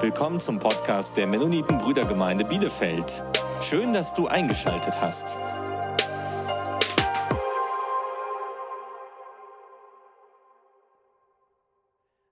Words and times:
Willkommen 0.00 0.38
zum 0.38 0.60
Podcast 0.60 1.16
der 1.16 1.26
Mennoniten 1.26 1.76
Brüdergemeinde 1.76 2.44
Bielefeld. 2.44 3.20
Schön, 3.60 3.92
dass 3.92 4.14
du 4.14 4.28
eingeschaltet 4.28 5.00
hast. 5.00 5.36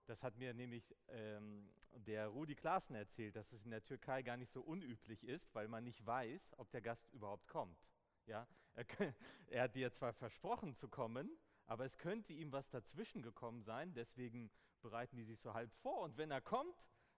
Das 0.06 0.22
hat 0.22 0.38
mir 0.38 0.54
nämlich 0.54 0.94
ähm, 1.08 1.68
der 1.90 2.28
Rudi 2.28 2.54
Klaassen 2.54 2.94
erzählt, 2.94 3.34
dass 3.34 3.52
es 3.52 3.64
in 3.64 3.72
der 3.72 3.82
Türkei 3.82 4.22
gar 4.22 4.36
nicht 4.36 4.52
so 4.52 4.60
unüblich 4.60 5.24
ist, 5.24 5.52
weil 5.52 5.66
man 5.66 5.82
nicht 5.82 6.06
weiß, 6.06 6.52
ob 6.58 6.70
der 6.70 6.82
Gast 6.82 7.12
überhaupt 7.12 7.48
kommt. 7.48 7.80
Ja? 8.26 8.46
Er, 8.76 8.86
er 9.48 9.62
hat 9.64 9.74
dir 9.74 9.90
zwar 9.90 10.12
versprochen 10.12 10.72
zu 10.72 10.86
kommen, 10.86 11.36
aber 11.66 11.84
es 11.84 11.98
könnte 11.98 12.32
ihm 12.32 12.52
was 12.52 12.68
dazwischen 12.70 13.22
gekommen 13.22 13.64
sein, 13.64 13.92
deswegen 13.92 14.52
bereiten 14.82 15.16
die 15.16 15.24
sich 15.24 15.40
so 15.40 15.52
halb 15.52 15.72
vor. 15.82 16.02
Und 16.02 16.16
wenn 16.16 16.30
er 16.30 16.40
kommt, 16.40 16.76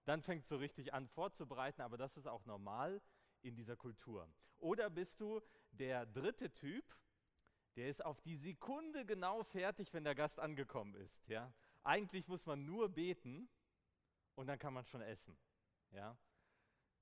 dann 0.08 0.22
fängt 0.22 0.44
es 0.44 0.48
so 0.48 0.56
richtig 0.56 0.94
an 0.94 1.06
vorzubereiten, 1.08 1.82
aber 1.82 1.96
das 1.96 2.16
ist 2.16 2.26
auch 2.26 2.44
normal 2.46 3.00
in 3.42 3.54
dieser 3.54 3.76
Kultur. 3.76 4.28
Oder 4.58 4.90
bist 4.90 5.20
du 5.20 5.40
der 5.72 6.06
dritte 6.06 6.52
Typ, 6.52 6.96
der 7.76 7.88
ist 7.88 8.04
auf 8.04 8.20
die 8.22 8.36
Sekunde 8.36 9.06
genau 9.06 9.44
fertig, 9.44 9.92
wenn 9.92 10.04
der 10.04 10.14
Gast 10.14 10.40
angekommen 10.40 10.94
ist. 10.94 11.28
Ja? 11.28 11.52
Eigentlich 11.84 12.26
muss 12.26 12.44
man 12.46 12.64
nur 12.64 12.88
beten 12.88 13.48
und 14.34 14.48
dann 14.48 14.58
kann 14.58 14.74
man 14.74 14.84
schon 14.84 15.00
essen. 15.00 15.36
Ja? 15.90 16.18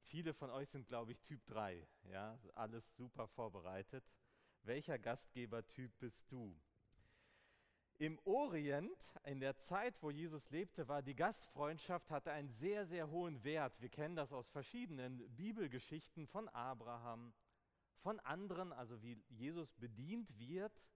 Viele 0.02 0.34
von 0.34 0.50
euch 0.50 0.68
sind, 0.68 0.86
glaube 0.86 1.12
ich, 1.12 1.22
Typ 1.22 1.46
3. 1.46 1.86
Ja? 2.04 2.38
Alles 2.54 2.94
super 2.94 3.26
vorbereitet. 3.28 4.04
Welcher 4.62 4.98
Gastgebertyp 4.98 5.98
bist 5.98 6.30
du? 6.30 6.60
Im 7.98 8.18
Orient, 8.26 9.10
in 9.24 9.40
der 9.40 9.56
Zeit, 9.56 10.02
wo 10.02 10.10
Jesus 10.10 10.50
lebte, 10.50 10.86
war 10.86 11.00
die 11.00 11.14
Gastfreundschaft, 11.14 12.10
hatte 12.10 12.30
einen 12.30 12.50
sehr, 12.50 12.84
sehr 12.84 13.08
hohen 13.08 13.42
Wert. 13.42 13.80
Wir 13.80 13.88
kennen 13.88 14.16
das 14.16 14.34
aus 14.34 14.50
verschiedenen 14.50 15.26
Bibelgeschichten 15.34 16.26
von 16.26 16.46
Abraham, 16.50 17.32
von 18.02 18.20
anderen, 18.20 18.74
also 18.74 19.02
wie 19.02 19.16
Jesus 19.30 19.72
bedient 19.76 20.38
wird. 20.38 20.86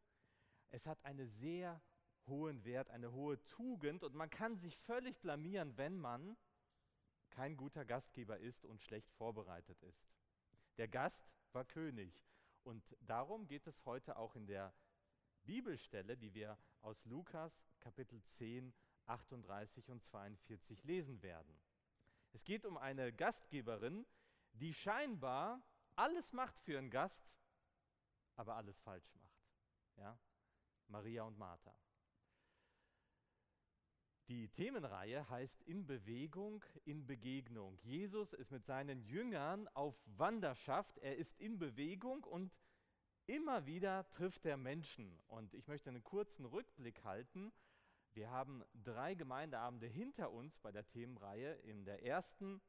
Es 0.69 0.87
hat 0.87 1.03
einen 1.03 1.27
sehr 1.27 1.81
hohen 2.27 2.67
Wert, 2.67 2.91
eine 2.91 3.13
hohe 3.13 3.43
Tugend 3.47 4.05
und 4.05 4.15
man 4.15 4.29
kann 4.29 4.59
sich 4.59 4.77
völlig 4.77 5.19
blamieren, 5.21 5.79
wenn 5.79 5.97
man 5.97 6.37
kein 7.31 7.57
guter 7.57 7.87
Gastgeber 7.87 8.37
ist 8.39 8.67
und 8.67 8.83
schlecht 8.83 9.11
vorbereitet 9.13 9.83
ist. 9.85 10.13
Der 10.77 10.87
Gast 10.87 11.33
war 11.53 11.65
König 11.65 12.13
und 12.63 12.95
darum 13.01 13.47
geht 13.47 13.67
es 13.67 13.87
heute 13.87 14.19
auch 14.19 14.37
in 14.37 14.47
der 14.47 14.75
Bibelstelle, 15.45 16.19
die 16.19 16.35
wir 16.35 16.59
aus 16.83 17.05
Lukas 17.05 17.53
Kapitel 17.81 18.23
10, 18.23 18.73
38 19.07 19.91
und 19.91 20.03
42 20.03 20.85
lesen 20.85 21.23
werden. 21.23 21.61
Es 22.33 22.45
geht 22.45 22.65
um 22.65 22.77
eine 22.77 23.13
Gastgeberin, 23.13 24.07
die 24.53 24.73
scheinbar 24.73 25.63
alles 25.97 26.33
macht 26.33 26.59
für 26.61 26.79
einen 26.79 26.91
Gast, 26.91 27.25
aber 28.37 28.57
alles 28.57 28.79
falsch 28.81 29.15
macht. 29.15 29.47
Ja? 29.97 30.19
Maria 30.89 31.25
und 31.25 31.39
Martha. 31.39 31.77
Die 34.29 34.49
Themenreihe 34.49 35.29
heißt 35.29 35.63
In 35.63 35.87
Bewegung, 35.87 36.65
in 36.85 37.05
Begegnung. 37.05 37.79
Jesus 37.83 38.33
ist 38.33 38.53
mit 38.53 38.65
seinen 38.65 39.03
Jüngern 39.03 39.67
auf 39.75 40.01
Wanderschaft. 40.07 40.99
Er 40.99 41.17
ist 41.17 41.41
in 41.41 41.59
Bewegung 41.59 42.23
und 42.23 42.53
Immer 43.27 43.67
wieder 43.67 44.09
trifft 44.11 44.45
er 44.47 44.57
Menschen 44.57 45.21
und 45.29 45.55
ich 45.55 45.69
möchte 45.69 45.91
einen 45.91 46.03
kurzen 46.03 46.45
Rückblick 46.45 47.05
halten. 47.05 47.53
Wir 48.13 48.31
haben 48.31 48.65
drei 48.75 49.15
Gemeindeabende 49.15 49.87
hinter 49.87 50.33
uns 50.33 50.59
bei 50.59 50.73
der 50.73 50.87
Themenreihe. 50.87 51.53
In 51.63 51.85
der 51.85 52.05
ersten 52.05 52.61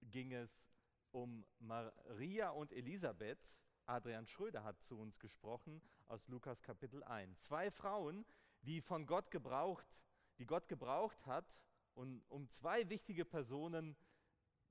ging 0.00 0.32
es 0.32 0.66
um 1.10 1.44
Maria 1.58 2.50
und 2.50 2.72
Elisabeth. 2.72 3.54
Adrian 3.86 4.26
Schröder 4.26 4.64
hat 4.64 4.82
zu 4.82 4.98
uns 4.98 5.18
gesprochen 5.18 5.82
aus 6.06 6.26
Lukas 6.28 6.62
Kapitel 6.62 7.02
1. 7.04 7.44
Zwei 7.44 7.70
Frauen, 7.70 8.24
die 8.62 8.80
von 8.80 9.06
Gott 9.06 9.30
gebraucht, 9.30 10.00
die 10.38 10.46
Gott 10.46 10.68
gebraucht 10.68 11.26
hat, 11.26 11.54
und 11.94 12.22
um 12.28 12.48
zwei 12.48 12.88
wichtige 12.88 13.24
Personen, 13.24 13.96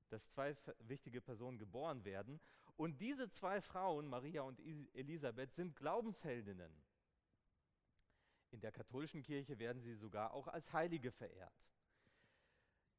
dass 0.09 0.31
zwei 0.31 0.55
wichtige 0.79 1.19
Personen 1.19 1.57
geboren 1.57 2.05
werden. 2.05 2.39
Und 2.77 3.01
diese 3.01 3.29
zwei 3.29 3.59
Frauen, 3.59 4.07
Maria 4.07 4.43
und 4.43 4.59
Elisabeth, 4.93 5.53
sind 5.55 5.75
Glaubensheldinnen. 5.75 6.71
In 8.51 8.61
der 8.61 8.71
katholischen 8.71 9.23
Kirche 9.23 9.57
werden 9.59 9.81
sie 9.81 9.95
sogar 9.95 10.31
auch 10.31 10.47
als 10.47 10.71
Heilige 10.71 11.11
verehrt. 11.11 11.67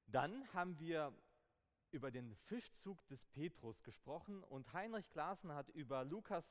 Dann 0.06 0.52
haben 0.52 0.78
wir 0.80 1.12
über 1.92 2.10
den 2.10 2.34
Fischzug 2.34 3.06
des 3.06 3.24
Petrus 3.26 3.82
gesprochen 3.82 4.42
und 4.42 4.72
Heinrich 4.72 5.08
Klaassen 5.10 5.52
hat 5.52 5.68
über 5.70 6.04
Lukas 6.04 6.44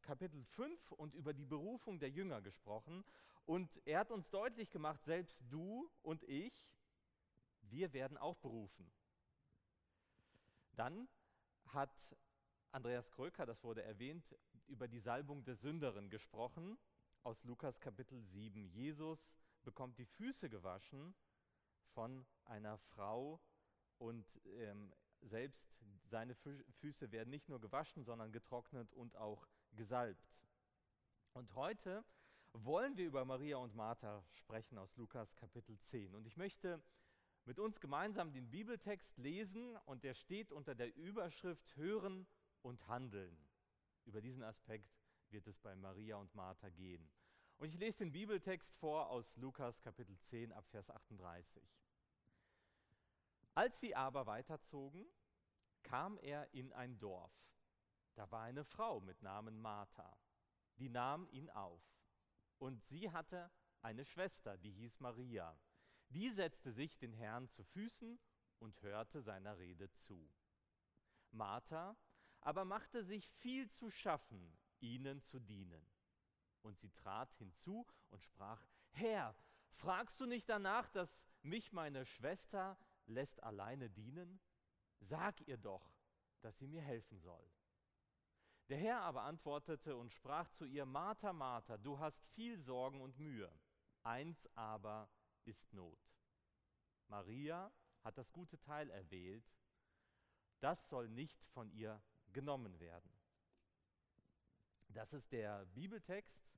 Kapitel 0.00 0.42
5 0.44 0.92
und 0.92 1.14
über 1.14 1.34
die 1.34 1.44
Berufung 1.44 2.00
der 2.00 2.10
Jünger 2.10 2.40
gesprochen. 2.40 3.04
Und 3.44 3.70
er 3.84 4.00
hat 4.00 4.10
uns 4.10 4.30
deutlich 4.30 4.70
gemacht, 4.70 5.04
selbst 5.04 5.44
du 5.50 5.90
und 6.02 6.22
ich, 6.24 6.72
wir 7.62 7.92
werden 7.92 8.16
auch 8.16 8.36
berufen. 8.36 8.90
Dann 10.76 11.08
hat 11.66 12.16
Andreas 12.72 13.10
Kröker, 13.10 13.46
das 13.46 13.64
wurde 13.64 13.82
erwähnt, 13.82 14.24
über 14.68 14.86
die 14.86 15.00
Salbung 15.00 15.44
der 15.44 15.56
Sünderin 15.56 16.08
gesprochen 16.08 16.78
aus 17.24 17.42
Lukas 17.42 17.80
Kapitel 17.80 18.22
7. 18.22 18.64
Jesus 18.68 19.32
bekommt 19.64 19.98
die 19.98 20.06
Füße 20.06 20.48
gewaschen 20.48 21.16
von 21.94 22.24
einer 22.44 22.78
Frau 22.78 23.40
und 23.98 24.24
ähm, 24.44 24.92
selbst 25.20 25.68
seine 26.04 26.36
Füße 26.36 27.10
werden 27.10 27.30
nicht 27.30 27.48
nur 27.48 27.60
gewaschen, 27.60 28.04
sondern 28.04 28.30
getrocknet 28.30 28.92
und 28.92 29.16
auch 29.16 29.48
gesalbt. 29.72 30.38
Und 31.32 31.56
heute 31.56 32.04
wollen 32.52 32.96
wir 32.96 33.06
über 33.06 33.24
Maria 33.24 33.56
und 33.56 33.74
Martha 33.74 34.22
sprechen 34.30 34.78
aus 34.78 34.96
Lukas 34.96 35.34
Kapitel 35.34 35.76
10. 35.80 36.14
Und 36.14 36.24
ich 36.24 36.36
möchte 36.36 36.80
mit 37.44 37.58
uns 37.58 37.80
gemeinsam 37.80 38.32
den 38.32 38.48
Bibeltext 38.48 39.18
lesen 39.18 39.76
und 39.86 40.04
der 40.04 40.14
steht 40.14 40.52
unter 40.52 40.76
der 40.76 40.94
Überschrift 40.96 41.74
Hören 41.74 42.28
und 42.62 42.86
Handeln. 42.88 43.36
Über 44.04 44.20
diesen 44.20 44.42
Aspekt 44.42 44.90
wird 45.30 45.46
es 45.46 45.58
bei 45.58 45.74
Maria 45.76 46.16
und 46.16 46.34
Martha 46.34 46.68
gehen. 46.70 47.10
Und 47.56 47.68
ich 47.68 47.78
lese 47.78 47.98
den 47.98 48.12
Bibeltext 48.12 48.74
vor 48.76 49.10
aus 49.10 49.36
Lukas 49.36 49.80
Kapitel 49.80 50.18
10 50.18 50.52
ab 50.52 50.66
Vers 50.70 50.90
38. 50.90 51.62
Als 53.54 53.78
sie 53.80 53.94
aber 53.94 54.26
weiterzogen, 54.26 55.04
kam 55.82 56.18
er 56.18 56.52
in 56.54 56.72
ein 56.72 56.98
Dorf. 56.98 57.32
Da 58.14 58.30
war 58.30 58.42
eine 58.42 58.64
Frau 58.64 59.00
mit 59.00 59.22
Namen 59.22 59.60
Martha, 59.60 60.16
die 60.78 60.88
nahm 60.88 61.28
ihn 61.28 61.50
auf. 61.50 61.82
Und 62.58 62.82
sie 62.82 63.10
hatte 63.10 63.50
eine 63.82 64.04
Schwester, 64.04 64.56
die 64.58 64.72
hieß 64.72 65.00
Maria. 65.00 65.58
Die 66.08 66.30
setzte 66.30 66.72
sich 66.72 66.98
den 66.98 67.12
Herrn 67.12 67.48
zu 67.48 67.62
Füßen 67.64 68.18
und 68.58 68.82
hörte 68.82 69.22
seiner 69.22 69.58
Rede 69.58 69.90
zu. 69.92 70.30
Martha 71.30 71.96
aber 72.40 72.64
machte 72.64 73.04
sich 73.04 73.28
viel 73.28 73.68
zu 73.70 73.90
schaffen, 73.90 74.56
ihnen 74.80 75.22
zu 75.22 75.38
dienen. 75.38 75.84
Und 76.62 76.78
sie 76.78 76.90
trat 76.90 77.32
hinzu 77.34 77.86
und 78.10 78.22
sprach, 78.22 78.64
Herr, 78.90 79.34
fragst 79.72 80.20
du 80.20 80.26
nicht 80.26 80.48
danach, 80.48 80.88
dass 80.90 81.22
mich 81.42 81.72
meine 81.72 82.04
Schwester 82.04 82.78
lässt 83.06 83.42
alleine 83.42 83.88
dienen? 83.90 84.40
Sag 85.00 85.40
ihr 85.46 85.56
doch, 85.56 85.94
dass 86.40 86.58
sie 86.58 86.66
mir 86.66 86.82
helfen 86.82 87.18
soll. 87.20 87.50
Der 88.68 88.78
Herr 88.78 89.00
aber 89.00 89.22
antwortete 89.22 89.96
und 89.96 90.12
sprach 90.12 90.48
zu 90.50 90.64
ihr, 90.64 90.86
Martha, 90.86 91.32
Martha, 91.32 91.76
du 91.76 91.98
hast 91.98 92.24
viel 92.28 92.58
Sorgen 92.58 93.00
und 93.00 93.18
Mühe, 93.18 93.50
eins 94.02 94.48
aber 94.54 95.10
ist 95.44 95.72
Not. 95.72 95.98
Maria 97.08 97.72
hat 98.02 98.16
das 98.16 98.32
gute 98.32 98.60
Teil 98.60 98.88
erwählt, 98.90 99.44
das 100.60 100.88
soll 100.88 101.08
nicht 101.08 101.44
von 101.46 101.70
ihr 101.72 102.00
genommen 102.32 102.78
werden. 102.80 103.10
Das 104.88 105.12
ist 105.12 105.30
der 105.32 105.64
Bibeltext, 105.66 106.50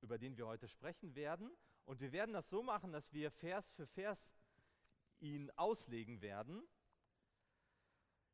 über 0.00 0.18
den 0.18 0.36
wir 0.36 0.46
heute 0.46 0.68
sprechen 0.68 1.14
werden. 1.14 1.50
Und 1.84 2.00
wir 2.00 2.12
werden 2.12 2.32
das 2.32 2.48
so 2.48 2.62
machen, 2.62 2.92
dass 2.92 3.12
wir 3.12 3.30
Vers 3.30 3.70
für 3.72 3.86
Vers 3.86 4.32
ihn 5.18 5.50
auslegen 5.56 6.22
werden. 6.22 6.62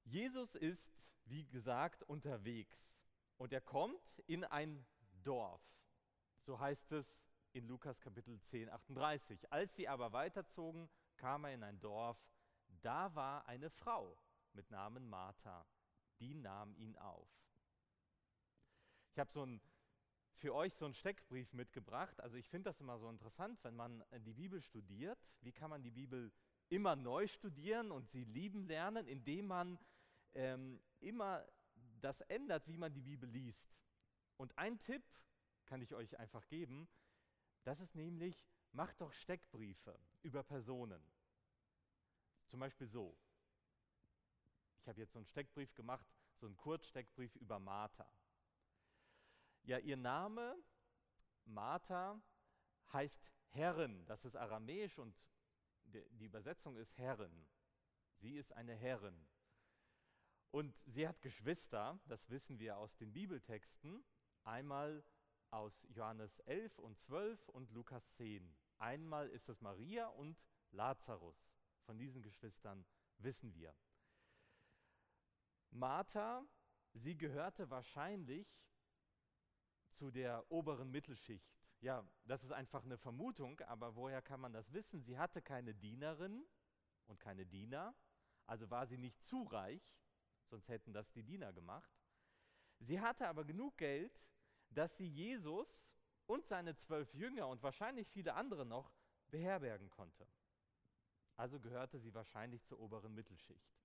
Jesus 0.05 0.55
ist, 0.55 1.09
wie 1.25 1.45
gesagt, 1.47 2.03
unterwegs 2.05 3.01
und 3.39 3.53
er 3.53 3.61
kommt 3.61 4.19
in 4.27 4.45
ein 4.45 4.87
Dorf. 5.25 5.63
So 6.39 6.61
heißt 6.61 6.93
es 6.93 7.25
in 7.53 7.67
Lukas 7.67 8.01
Kapitel 8.01 8.41
10, 8.41 8.71
38. 8.71 9.53
Als 9.53 9.75
sie 9.75 9.89
aber 9.89 10.13
weiterzogen, 10.13 10.89
kam 11.17 11.45
er 11.45 11.55
in 11.55 11.65
ein 11.65 11.81
Dorf. 11.81 12.19
Da 12.83 13.15
war 13.15 13.47
eine 13.47 13.71
Frau 13.71 14.17
mit 14.53 14.71
Namen 14.71 15.09
Martha 15.09 15.67
die 16.21 16.35
nahm 16.35 16.75
ihn 16.77 16.97
auf. 16.97 17.29
Ich 19.13 19.19
habe 19.19 19.31
so 19.31 19.45
ein 19.45 19.61
für 20.37 20.55
euch 20.55 20.75
so 20.75 20.85
einen 20.85 20.95
Steckbrief 20.95 21.53
mitgebracht. 21.55 22.21
Also 22.21 22.37
ich 22.37 22.49
finde 22.49 22.69
das 22.69 22.81
immer 22.81 22.99
so 22.99 23.09
interessant, 23.09 23.59
wenn 23.65 23.75
man 23.75 24.05
die 24.27 24.35
Bibel 24.35 24.61
studiert. 24.61 25.19
Wie 25.41 25.53
kann 25.53 25.71
man 25.71 25.83
die 25.83 25.91
Bibel 25.91 26.31
immer 26.69 26.97
neu 26.97 27.27
studieren 27.27 27.91
und 27.91 28.09
sie 28.09 28.25
lieben 28.25 28.67
lernen, 28.67 29.07
indem 29.07 29.47
man 29.47 29.79
ähm, 30.35 30.81
immer 31.01 31.47
das 32.01 32.21
ändert, 32.23 32.67
wie 32.69 32.77
man 32.77 32.93
die 32.93 33.01
Bibel 33.01 33.29
liest. 33.29 33.75
Und 34.37 34.57
ein 34.59 34.79
Tipp 34.79 35.03
kann 35.65 35.81
ich 35.81 35.95
euch 35.95 36.19
einfach 36.19 36.47
geben, 36.49 36.89
das 37.65 37.81
ist 37.81 37.95
nämlich, 37.95 38.47
macht 38.73 39.01
doch 39.01 39.13
Steckbriefe 39.13 39.99
über 40.23 40.43
Personen. 40.43 41.03
Zum 42.47 42.61
Beispiel 42.61 42.87
so. 42.87 43.17
Ich 44.87 44.89
habe 44.89 45.01
jetzt 45.01 45.15
so 45.15 45.19
einen 45.19 45.27
Steckbrief 45.27 45.75
gemacht, 45.75 46.07
so 46.37 46.47
einen 46.47 46.57
Kurzsteckbrief 46.57 47.35
über 47.35 47.59
Martha. 47.59 48.09
Ja, 49.65 49.79
ihr 49.79 49.97
Name, 49.97 50.57
Martha, 51.45 52.23
heißt 52.93 53.21
Herrin. 53.49 54.07
Das 54.07 54.25
ist 54.25 54.37
aramäisch 54.37 54.97
und 54.97 55.13
die 55.83 56.25
Übersetzung 56.25 56.77
ist 56.77 56.97
Herrin. 56.99 57.49
Sie 58.19 58.37
ist 58.37 58.53
eine 58.53 58.77
Herrin. 58.77 59.27
Und 60.53 60.79
sie 60.87 61.09
hat 61.09 61.21
Geschwister, 61.21 61.99
das 62.07 62.31
wissen 62.31 62.61
wir 62.61 62.77
aus 62.77 62.97
den 62.97 63.13
Bibeltexten, 63.13 64.05
einmal 64.45 65.03
aus 65.51 65.85
Johannes 65.89 66.39
11 66.47 66.79
und 66.79 66.97
12 67.01 67.49
und 67.49 67.73
Lukas 67.73 68.09
10. 68.13 68.57
Einmal 68.79 69.31
ist 69.31 69.49
es 69.49 69.61
Maria 69.61 70.07
und 70.07 70.41
Lazarus. 70.71 71.51
Von 71.87 71.99
diesen 71.99 72.23
Geschwistern 72.23 72.87
wissen 73.19 73.53
wir. 73.53 73.75
Martha, 75.77 76.45
sie 76.95 77.17
gehörte 77.17 77.71
wahrscheinlich 77.71 78.49
zu 79.93 80.11
der 80.11 80.51
oberen 80.51 80.91
Mittelschicht. 80.91 81.55
Ja, 81.81 82.07
das 82.25 82.43
ist 82.43 82.53
einfach 82.53 82.85
eine 82.85 82.97
Vermutung, 82.97 83.61
aber 83.61 83.95
woher 83.95 84.23
kann 84.23 84.41
man 84.41 84.53
das 84.53 84.73
wissen? 84.73 85.03
Sie 85.03 85.19
hatte 85.19 85.43
keine 85.43 85.75
Dienerin 85.75 86.47
und 87.07 87.21
keine 87.21 87.47
Diener, 87.47 87.95
also 88.47 88.71
war 88.71 88.87
sie 88.87 88.99
nicht 88.99 89.23
zu 89.23 89.43
reich, 89.43 89.97
sonst 90.47 90.69
hätten 90.69 90.93
das 90.93 91.11
die 91.13 91.23
Diener 91.23 91.53
gemacht. 91.53 91.93
Sie 92.79 93.01
hatte 93.01 93.29
aber 93.29 93.45
genug 93.45 93.77
Geld, 93.77 94.23
dass 94.71 94.97
sie 94.97 95.09
Jesus 95.09 95.89
und 96.27 96.47
seine 96.47 96.75
zwölf 96.75 97.13
Jünger 97.15 97.49
und 97.49 97.63
wahrscheinlich 97.63 98.09
viele 98.09 98.35
andere 98.35 98.65
noch 98.67 98.93
beherbergen 99.29 99.91
konnte. 99.91 100.27
Also 101.37 101.61
gehörte 101.61 101.99
sie 101.99 102.15
wahrscheinlich 102.15 102.65
zur 102.65 102.81
oberen 102.81 103.15
Mittelschicht. 103.15 103.77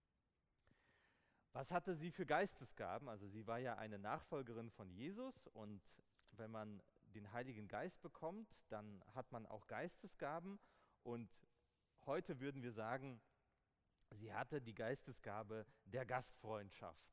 Was 1.54 1.72
hatte 1.72 1.96
sie 1.96 2.12
für 2.12 2.26
Geistesgaben? 2.26 3.10
Also 3.10 3.28
sie 3.28 3.46
war 3.46 3.60
ja 3.60 3.78
eine 3.78 4.00
Nachfolgerin 4.00 4.70
von 4.70 4.90
Jesus 4.90 5.48
und 5.48 5.82
wenn 6.32 6.52
man 6.52 6.82
den 7.14 7.32
Heiligen 7.34 7.68
Geist 7.68 8.02
bekommt, 8.02 8.56
dann 8.70 9.04
hat 9.14 9.32
man 9.32 9.46
auch 9.46 9.68
Geistesgaben 9.68 10.60
und 11.04 11.30
heute 12.06 12.40
würden 12.40 12.64
wir 12.64 12.72
sagen, 12.72 13.22
sie 14.12 14.34
hatte 14.34 14.62
die 14.62 14.74
Geistesgabe 14.74 15.66
der 15.86 16.06
Gastfreundschaft. 16.06 17.12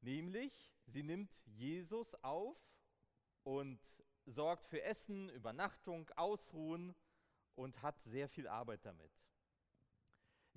Nämlich, 0.00 0.74
sie 0.86 1.02
nimmt 1.02 1.34
Jesus 1.46 2.14
auf 2.22 2.56
und 3.42 3.80
sorgt 4.26 4.66
für 4.66 4.82
Essen, 4.82 5.30
Übernachtung, 5.30 6.10
Ausruhen 6.10 6.94
und 7.54 7.80
hat 7.82 8.00
sehr 8.02 8.28
viel 8.28 8.46
Arbeit 8.46 8.84
damit. 8.84 9.10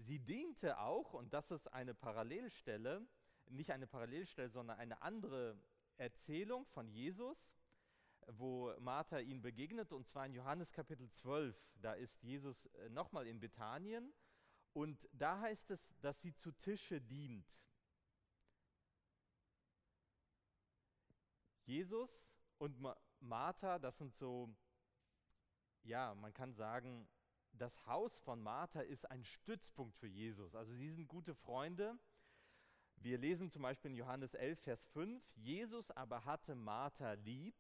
Sie 0.01 0.19
diente 0.19 0.80
auch, 0.80 1.13
und 1.13 1.33
das 1.33 1.51
ist 1.51 1.68
eine 1.68 1.94
Parallelstelle, 1.94 3.06
nicht 3.50 3.71
eine 3.71 3.88
Parallelstelle, 3.88 4.50
sondern 4.50 4.80
eine 4.80 5.01
andere 5.01 5.57
Erzählung 5.98 6.65
von 6.65 6.89
Jesus, 6.89 7.53
wo 8.27 8.74
Martha 8.80 9.19
ihn 9.19 9.42
begegnet, 9.42 9.92
und 9.94 10.07
zwar 10.07 10.25
in 10.25 10.33
Johannes 10.33 10.71
Kapitel 10.71 11.09
12. 11.09 11.56
Da 11.75 11.94
ist 11.94 12.24
Jesus 12.24 12.65
äh, 12.65 12.89
nochmal 12.89 13.27
in 13.27 13.39
Bethanien 13.39 14.13
und 14.74 15.07
da 15.12 15.39
heißt 15.39 15.69
es, 15.71 15.95
dass 16.00 16.21
sie 16.21 16.33
zu 16.33 16.51
Tische 16.51 17.01
dient. 17.01 17.47
Jesus 21.65 22.31
und 22.57 22.77
Martha, 23.19 23.80
das 23.80 23.97
sind 23.97 24.15
so, 24.15 24.50
ja, 25.83 26.15
man 26.15 26.33
kann 26.33 26.54
sagen, 26.54 27.07
das 27.53 27.86
Haus 27.86 28.19
von 28.19 28.42
Martha 28.42 28.81
ist 28.81 29.09
ein 29.09 29.24
Stützpunkt 29.24 29.95
für 29.98 30.07
Jesus. 30.07 30.56
Also 30.56 30.74
sie 30.74 30.89
sind 30.89 31.07
gute 31.07 31.36
Freunde. 31.36 31.98
Wir 32.95 33.18
lesen 33.18 33.50
zum 33.50 33.63
Beispiel 33.63 33.92
in 33.92 33.98
Johannes 33.98 34.33
11, 34.33 34.59
Vers 34.59 34.86
5, 34.88 35.24
Jesus 35.36 35.89
aber 35.92 36.24
hatte 36.25 36.56
Martha 36.56 37.13
lieb 37.13 37.56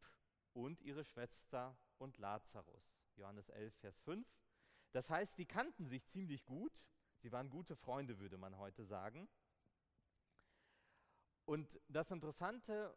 und 0.53 0.81
ihre 0.81 1.03
Schwester 1.03 1.77
und 1.97 2.17
Lazarus. 2.17 3.01
Johannes 3.15 3.49
11, 3.49 3.75
Vers 3.77 3.99
5. 4.01 4.27
Das 4.91 5.09
heißt, 5.09 5.37
die 5.37 5.45
kannten 5.45 5.87
sich 5.87 6.05
ziemlich 6.07 6.45
gut. 6.45 6.83
Sie 7.19 7.31
waren 7.31 7.49
gute 7.49 7.75
Freunde, 7.75 8.19
würde 8.19 8.37
man 8.37 8.57
heute 8.57 8.85
sagen. 8.85 9.29
Und 11.45 11.79
das 11.87 12.11
Interessante, 12.11 12.95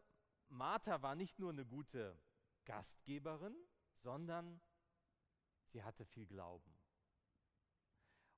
Martha 0.49 1.03
war 1.03 1.15
nicht 1.15 1.39
nur 1.39 1.51
eine 1.51 1.65
gute 1.65 2.19
Gastgeberin, 2.65 3.57
sondern 3.97 4.61
sie 5.67 5.83
hatte 5.83 6.05
viel 6.05 6.27
Glauben. 6.27 6.74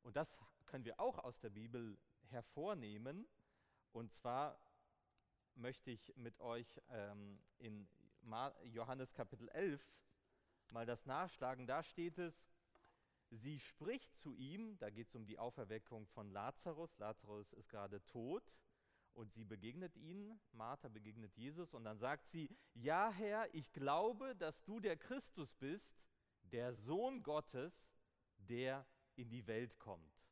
Und 0.07 0.15
das 0.15 0.39
können 0.67 0.85
wir 0.85 1.01
auch 1.01 1.19
aus 1.19 1.41
der 1.41 1.51
Bibel 1.51 1.99
hervornehmen. 2.29 3.27
Und 3.91 4.13
zwar 4.13 4.57
möchte 5.57 5.91
ich 5.91 6.15
mit 6.15 6.39
euch 6.39 6.81
ähm, 6.91 7.41
in 7.59 7.89
Johannes 8.67 9.13
Kapitel 9.15 9.49
11 9.49 9.85
mal 10.71 10.87
das 10.87 11.07
nachschlagen. 11.07 11.67
Da 11.67 11.83
steht 11.83 12.19
es, 12.19 12.47
sie 13.31 13.59
spricht 13.59 14.17
zu 14.17 14.33
ihm, 14.37 14.79
da 14.79 14.91
geht 14.91 15.09
es 15.09 15.17
um 15.17 15.27
die 15.27 15.41
Auferweckung 15.41 16.07
von 16.07 16.31
Lazarus. 16.31 16.97
Lazarus 16.99 17.53
ist 17.55 17.69
gerade 17.69 18.01
tot 18.07 18.55
und 19.13 19.33
sie 19.33 19.45
begegnet 19.45 19.97
ihn, 19.97 20.39
Martha 20.53 20.87
begegnet 20.87 21.35
Jesus 21.35 21.75
und 21.75 21.83
dann 21.83 21.99
sagt 21.99 22.29
sie, 22.29 22.49
ja 22.75 23.11
Herr, 23.11 23.53
ich 23.53 23.73
glaube, 23.73 24.37
dass 24.37 24.63
du 24.63 24.79
der 24.79 24.97
Christus 24.97 25.53
bist, 25.57 26.01
der 26.43 26.75
Sohn 26.75 27.25
Gottes, 27.25 27.91
der 28.37 28.87
in 29.17 29.29
die 29.29 29.47
Welt 29.47 29.79
kommt. 29.79 30.29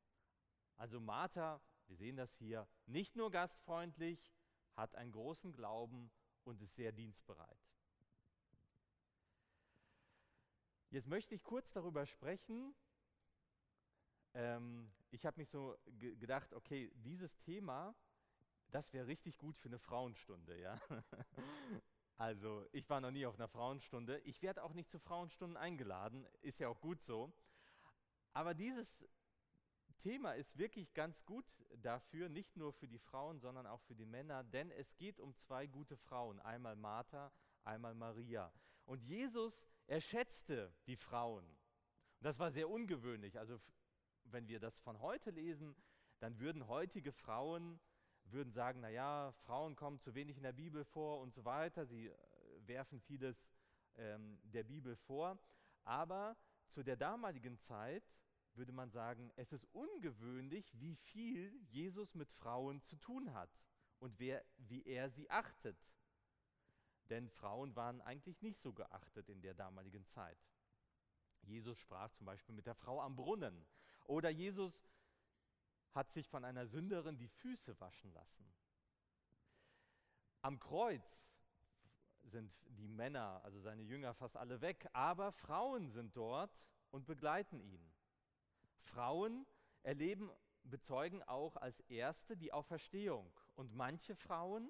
Also 0.77 1.01
Martha, 1.01 1.61
wir 1.87 1.97
sehen 1.97 2.17
das 2.17 2.35
hier, 2.37 2.67
nicht 2.87 3.17
nur 3.17 3.31
gastfreundlich, 3.31 4.33
hat 4.75 4.95
einen 4.95 5.13
großen 5.13 5.53
Glauben 5.53 6.11
und 6.45 6.61
ist 6.63 6.75
sehr 6.75 6.93
dienstbereit. 6.93 7.59
Jetzt 10.91 11.09
möchte 11.09 11.35
ich 11.35 11.43
kurz 11.43 11.73
darüber 11.73 12.07
sprechen. 12.07 12.75
Ähm, 14.35 14.93
ich 15.11 15.27
habe 15.27 15.39
mich 15.41 15.49
so 15.49 15.77
gedacht, 15.87 16.53
okay, 16.53 16.91
dieses 16.95 17.37
Thema 17.39 17.95
das 18.75 18.93
wäre 18.93 19.07
richtig 19.07 19.39
gut 19.39 19.57
für 19.57 19.69
eine 19.69 19.79
Frauenstunde, 19.79 20.61
ja. 20.61 20.79
Also, 22.17 22.65
ich 22.71 22.89
war 22.89 23.01
noch 23.01 23.11
nie 23.11 23.27
auf 23.27 23.35
einer 23.35 23.49
Frauenstunde. 23.49 24.21
Ich 24.21 24.41
werde 24.41 24.63
auch 24.63 24.73
nicht 24.73 24.89
zu 24.89 25.01
Frauenstunden 25.01 25.57
eingeladen, 25.57 26.25
ist 26.43 26.61
ja 26.61 26.69
auch 26.69 26.81
gut 26.81 27.03
so. 27.03 27.33
Aber 28.35 28.53
dieses 28.53 29.07
Thema 30.01 30.33
ist 30.33 30.59
wirklich 30.59 30.93
ganz 30.93 31.25
gut 31.25 31.47
dafür, 31.77 32.29
nicht 32.29 32.57
nur 32.57 32.73
für 32.73 32.87
die 32.87 32.99
Frauen, 32.99 33.41
sondern 33.41 33.67
auch 33.67 33.81
für 33.81 33.95
die 33.95 34.05
Männer, 34.05 34.45
denn 34.45 34.71
es 34.73 34.95
geht 34.97 35.19
um 35.19 35.35
zwei 35.37 35.67
gute 35.67 35.97
Frauen, 35.97 36.41
einmal 36.41 36.77
Martha, 36.77 37.33
einmal 37.63 37.95
Maria. 37.95 38.53
Und 38.85 39.03
Jesus, 39.03 39.67
er 39.87 40.01
schätzte 40.01 40.75
die 40.87 40.97
Frauen. 40.97 41.45
Und 41.47 42.27
das 42.27 42.39
war 42.39 42.51
sehr 42.51 42.69
ungewöhnlich. 42.69 43.39
Also, 43.39 43.59
wenn 44.25 44.49
wir 44.49 44.61
das 44.61 44.79
von 44.81 45.01
heute 45.01 45.31
lesen, 45.31 45.75
dann 46.19 46.39
würden 46.39 46.69
heutige 46.69 47.13
Frauen 47.13 47.81
würden 48.27 48.53
sagen, 48.53 48.81
naja, 48.81 49.33
Frauen 49.45 49.77
kommen 49.77 50.01
zu 50.01 50.15
wenig 50.15 50.37
in 50.37 50.43
der 50.43 50.53
Bibel 50.53 50.85
vor 50.85 51.21
und 51.21 51.33
so 51.33 51.45
weiter. 51.45 51.87
Sie 51.87 52.09
äh, 52.09 52.17
werfen 52.67 53.01
vieles 53.01 53.49
ähm, 53.97 54.39
der 54.43 54.65
Bibel 54.65 54.97
vor. 54.97 55.39
Aber 55.85 56.37
zu 56.69 56.83
der 56.83 56.97
damaligen 56.97 57.59
Zeit 57.59 58.05
würde 58.55 58.73
man 58.73 58.91
sagen, 58.91 59.33
es 59.37 59.53
ist 59.53 59.67
ungewöhnlich, 59.73 60.73
wie 60.79 60.95
viel 60.95 61.61
Jesus 61.71 62.15
mit 62.15 62.31
Frauen 62.31 62.81
zu 62.81 62.97
tun 62.97 63.33
hat 63.35 63.51
und 63.99 64.19
wer, 64.19 64.45
wie 64.57 64.85
er 64.85 65.11
sie 65.11 65.31
achtet. 65.31 65.77
Denn 67.11 67.29
Frauen 67.29 67.75
waren 67.77 68.01
eigentlich 68.01 68.41
nicht 68.43 68.61
so 68.61 68.73
geachtet 68.73 69.29
in 69.29 69.43
der 69.43 69.55
damaligen 69.55 70.07
Zeit. 70.07 70.39
Jesus 71.43 71.79
sprach 71.79 72.11
zum 72.13 72.27
Beispiel 72.27 72.55
mit 72.55 72.67
der 72.67 72.75
Frau 72.75 73.01
am 73.01 73.17
Brunnen. 73.17 73.67
Oder 74.05 74.31
Jesus 74.31 74.89
hat 75.93 76.11
sich 76.11 76.29
von 76.29 76.45
einer 76.45 76.67
Sünderin 76.67 77.19
die 77.19 77.29
Füße 77.29 77.79
waschen 77.81 78.13
lassen. 78.13 78.47
Am 80.43 80.59
Kreuz 80.59 81.34
sind 82.25 82.53
die 82.67 82.89
Männer, 82.89 83.41
also 83.45 83.61
seine 83.61 83.83
Jünger, 83.83 84.15
fast 84.15 84.37
alle 84.37 84.61
weg, 84.61 84.87
aber 84.93 85.33
Frauen 85.33 85.91
sind 85.91 86.17
dort 86.17 86.59
und 86.91 87.07
begleiten 87.07 87.61
ihn. 87.61 87.93
Frauen 88.81 89.47
erleben, 89.83 90.31
bezeugen 90.65 91.23
auch 91.23 91.57
als 91.57 91.81
Erste 91.89 92.37
die 92.37 92.53
Auferstehung. 92.53 93.31
Und 93.55 93.75
manche 93.75 94.15
Frauen, 94.17 94.69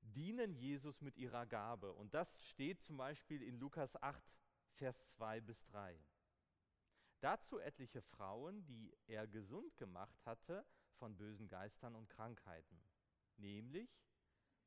dienen 0.00 0.54
Jesus 0.54 1.00
mit 1.00 1.16
ihrer 1.16 1.46
Gabe. 1.46 1.92
Und 1.92 2.14
das 2.14 2.42
steht 2.44 2.82
zum 2.82 2.96
Beispiel 2.96 3.42
in 3.42 3.58
Lukas 3.58 4.00
8, 4.02 4.22
Vers 4.74 5.08
2 5.16 5.40
bis 5.40 5.64
3. 5.66 5.98
Dazu 7.20 7.58
etliche 7.58 8.02
Frauen, 8.02 8.66
die 8.66 8.94
er 9.06 9.26
gesund 9.26 9.76
gemacht 9.76 10.26
hatte 10.26 10.64
von 10.98 11.16
bösen 11.16 11.48
Geistern 11.48 11.94
und 11.94 12.08
Krankheiten, 12.08 12.78
nämlich 13.36 13.88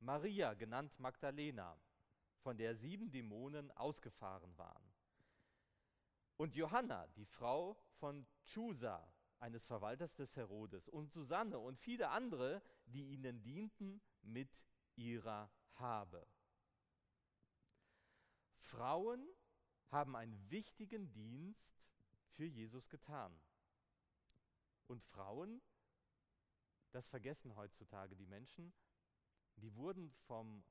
Maria, 0.00 0.54
genannt 0.54 0.98
Magdalena, 0.98 1.78
von 2.38 2.56
der 2.56 2.74
sieben 2.74 3.10
Dämonen 3.10 3.70
ausgefahren 3.72 4.56
waren, 4.56 4.88
und 6.38 6.54
Johanna, 6.54 7.08
die 7.16 7.26
Frau 7.26 7.76
von 7.98 8.24
Chusa, 8.44 9.12
eines 9.40 9.66
Verwalters 9.66 10.14
des 10.14 10.36
Herodes, 10.36 10.88
und 10.88 11.10
Susanne 11.10 11.58
und 11.58 11.78
viele 11.78 12.10
andere, 12.10 12.62
die 12.86 13.08
ihnen 13.10 13.42
dienten 13.42 14.00
mit 14.22 14.48
ihrer 14.94 15.50
Habe. 15.74 16.26
Frauen 18.54 19.28
haben 19.88 20.14
einen 20.14 20.50
wichtigen 20.50 21.10
Dienst 21.12 21.82
für 22.30 22.44
Jesus 22.44 22.88
getan. 22.88 23.40
Und 24.86 25.02
Frauen, 25.02 25.60
das 26.92 27.08
vergessen 27.08 27.56
heutzutage 27.56 28.14
die 28.14 28.26
Menschen, 28.26 28.72
die 29.56 29.74
wurden 29.74 30.12
vom, 30.26 30.64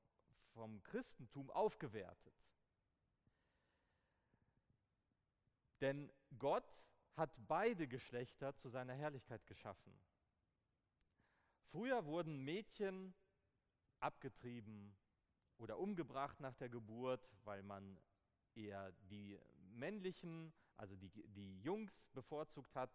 vom 0.58 0.82
Christentum 0.82 1.52
aufgewertet. 1.52 2.34
Denn 5.80 6.10
Gott 6.36 6.84
hat 7.14 7.30
beide 7.46 7.86
Geschlechter 7.86 8.56
zu 8.56 8.68
seiner 8.68 8.94
Herrlichkeit 8.94 9.46
geschaffen. 9.46 9.92
Früher 11.70 12.04
wurden 12.06 12.44
Mädchen 12.44 13.14
abgetrieben 14.00 14.96
oder 15.58 15.78
umgebracht 15.78 16.40
nach 16.40 16.56
der 16.56 16.68
Geburt, 16.68 17.28
weil 17.44 17.62
man 17.62 17.96
eher 18.56 18.90
die 19.10 19.38
männlichen, 19.70 20.52
also 20.76 20.96
die, 20.96 21.10
die 21.10 21.60
Jungs 21.60 22.08
bevorzugt 22.14 22.74
hat. 22.74 22.90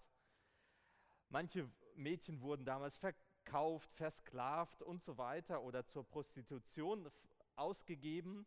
Manche 1.29 1.71
Mädchen 1.95 2.41
wurden 2.41 2.65
damals 2.65 2.97
verkauft, 2.97 3.93
versklavt 3.93 4.81
und 4.81 5.01
so 5.01 5.17
weiter 5.17 5.61
oder 5.61 5.85
zur 5.85 6.03
Prostitution 6.03 7.09
ausgegeben. 7.55 8.45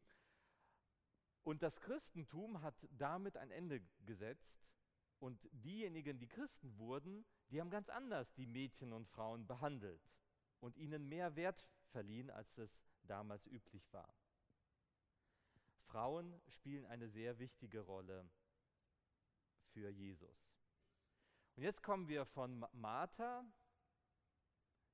Und 1.43 1.63
das 1.63 1.81
Christentum 1.81 2.63
hat 2.63 2.89
damit 2.91 3.37
ein 3.37 3.51
Ende 3.51 3.81
gesetzt. 4.05 4.67
Und 5.19 5.49
diejenigen, 5.53 6.19
die 6.19 6.29
Christen 6.29 6.77
wurden, 6.79 7.25
die 7.51 7.61
haben 7.61 7.71
ganz 7.71 7.89
anders 7.89 8.35
die 8.35 8.47
Mädchen 8.47 8.93
und 8.93 9.07
Frauen 9.09 9.47
behandelt 9.47 10.11
und 10.61 10.77
ihnen 10.77 11.09
mehr 11.09 11.37
Wert 11.37 11.69
verliehen, 11.91 12.31
als 12.31 12.59
es 12.59 12.83
damals 13.03 13.47
üblich 13.47 13.93
war. 13.93 14.13
Frauen 15.87 16.41
spielen 16.49 16.85
eine 16.87 17.09
sehr 17.09 17.39
wichtige 17.39 17.81
Rolle 17.81 18.29
für 19.73 19.89
Jesus. 19.89 20.51
Und 21.55 21.63
jetzt 21.63 21.83
kommen 21.83 22.09
wir 22.09 22.27
von 22.27 22.67
Martha 22.73 23.45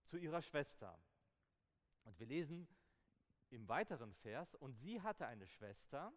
zu 0.05 0.17
ihrer 0.17 0.43
Schwester. 0.43 0.97
Und 2.05 2.19
wir 2.21 2.27
lesen 2.27 2.69
im 3.53 3.69
weiteren 3.69 4.15
Vers, 4.15 4.55
und 4.55 4.75
sie 4.75 5.01
hatte 5.01 5.27
eine 5.27 5.47
Schwester, 5.47 6.13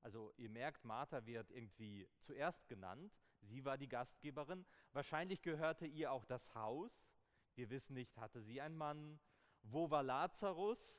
also 0.00 0.32
ihr 0.36 0.50
merkt, 0.50 0.84
Martha 0.84 1.26
wird 1.26 1.50
irgendwie 1.50 2.08
zuerst 2.20 2.66
genannt, 2.68 3.12
sie 3.40 3.64
war 3.64 3.76
die 3.76 3.88
Gastgeberin, 3.88 4.64
wahrscheinlich 4.92 5.42
gehörte 5.42 5.86
ihr 5.86 6.12
auch 6.12 6.24
das 6.24 6.54
Haus, 6.54 7.08
wir 7.54 7.70
wissen 7.70 7.94
nicht, 7.94 8.16
hatte 8.18 8.42
sie 8.42 8.60
einen 8.60 8.76
Mann, 8.76 9.20
wo 9.62 9.90
war 9.90 10.02
Lazarus, 10.02 10.98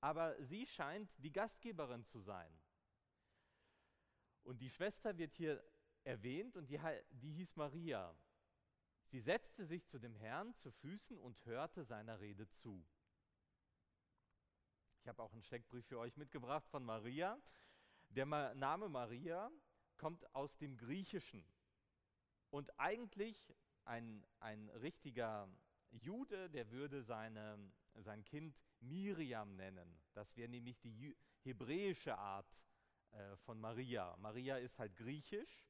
aber 0.00 0.40
sie 0.42 0.66
scheint 0.66 1.10
die 1.18 1.32
Gastgeberin 1.32 2.04
zu 2.04 2.20
sein. 2.20 2.60
Und 4.42 4.60
die 4.60 4.70
Schwester 4.70 5.16
wird 5.16 5.32
hier 5.34 5.64
erwähnt 6.04 6.56
und 6.56 6.68
die, 6.68 6.78
die 7.10 7.32
hieß 7.32 7.56
Maria. 7.56 8.14
Sie 9.06 9.20
setzte 9.20 9.64
sich 9.64 9.86
zu 9.86 9.98
dem 9.98 10.14
Herrn 10.16 10.54
zu 10.54 10.70
Füßen 10.70 11.18
und 11.18 11.42
hörte 11.46 11.84
seiner 11.84 12.20
Rede 12.20 12.48
zu. 12.48 12.84
Ich 15.04 15.08
habe 15.08 15.22
auch 15.22 15.34
einen 15.34 15.42
Steckbrief 15.42 15.84
für 15.84 15.98
euch 15.98 16.16
mitgebracht 16.16 16.66
von 16.70 16.82
Maria. 16.82 17.38
Der 18.08 18.24
Name 18.24 18.88
Maria 18.88 19.50
kommt 19.98 20.34
aus 20.34 20.56
dem 20.56 20.78
Griechischen. 20.78 21.44
Und 22.48 22.70
eigentlich 22.80 23.54
ein, 23.84 24.24
ein 24.40 24.70
richtiger 24.70 25.46
Jude, 25.90 26.48
der 26.48 26.70
würde 26.70 27.02
seine, 27.02 27.70
sein 27.96 28.24
Kind 28.24 28.56
Miriam 28.80 29.56
nennen. 29.56 30.00
Das 30.14 30.34
wäre 30.38 30.48
nämlich 30.48 30.80
die 30.80 31.14
hebräische 31.42 32.16
Art 32.16 32.48
äh, 33.10 33.36
von 33.44 33.60
Maria. 33.60 34.16
Maria 34.16 34.56
ist 34.56 34.78
halt 34.78 34.96
griechisch 34.96 35.66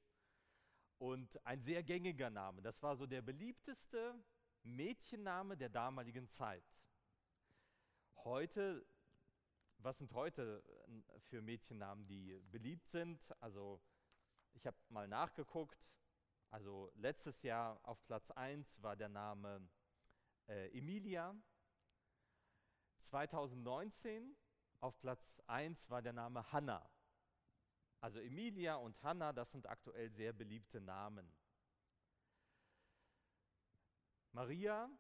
und 0.99 1.45
ein 1.45 1.61
sehr 1.61 1.83
gängiger 1.83 2.31
Name. 2.31 2.63
Das 2.63 2.81
war 2.85 2.95
so 2.95 3.05
der 3.05 3.23
beliebteste 3.23 4.15
Mädchenname 4.63 5.57
der 5.57 5.71
damaligen 5.71 6.29
Zeit. 6.29 6.63
Heute, 8.23 8.87
was 9.85 9.99
sind 9.99 10.15
heute 10.15 10.65
äh, 10.89 11.21
für 11.29 11.43
Mädchennamen, 11.43 12.07
die 12.07 12.41
beliebt 12.51 12.89
sind? 12.89 13.21
Also 13.41 13.83
ich 14.55 14.67
habe 14.67 14.77
mal 14.89 15.07
nachgeguckt. 15.07 15.79
Also 16.51 16.91
letztes 16.95 17.43
Jahr 17.43 17.79
auf 17.83 18.03
Platz 18.07 18.31
1 18.31 18.83
war 18.83 18.97
der 18.97 19.11
Name 19.11 19.69
äh, 20.49 20.71
Emilia. 20.77 21.35
2019 23.03 24.35
auf 24.81 24.99
Platz 25.01 25.43
1 25.49 25.91
war 25.91 26.01
der 26.01 26.15
Name 26.15 26.51
Hannah. 26.51 26.89
Also 28.01 28.21
Emilia 28.21 28.77
und 28.77 29.03
Hannah, 29.03 29.35
das 29.35 29.53
sind 29.53 29.67
aktuell 29.67 30.11
sehr 30.11 30.33
beliebte 30.33 30.81
Namen. 30.81 31.31
Maria, 34.33 34.91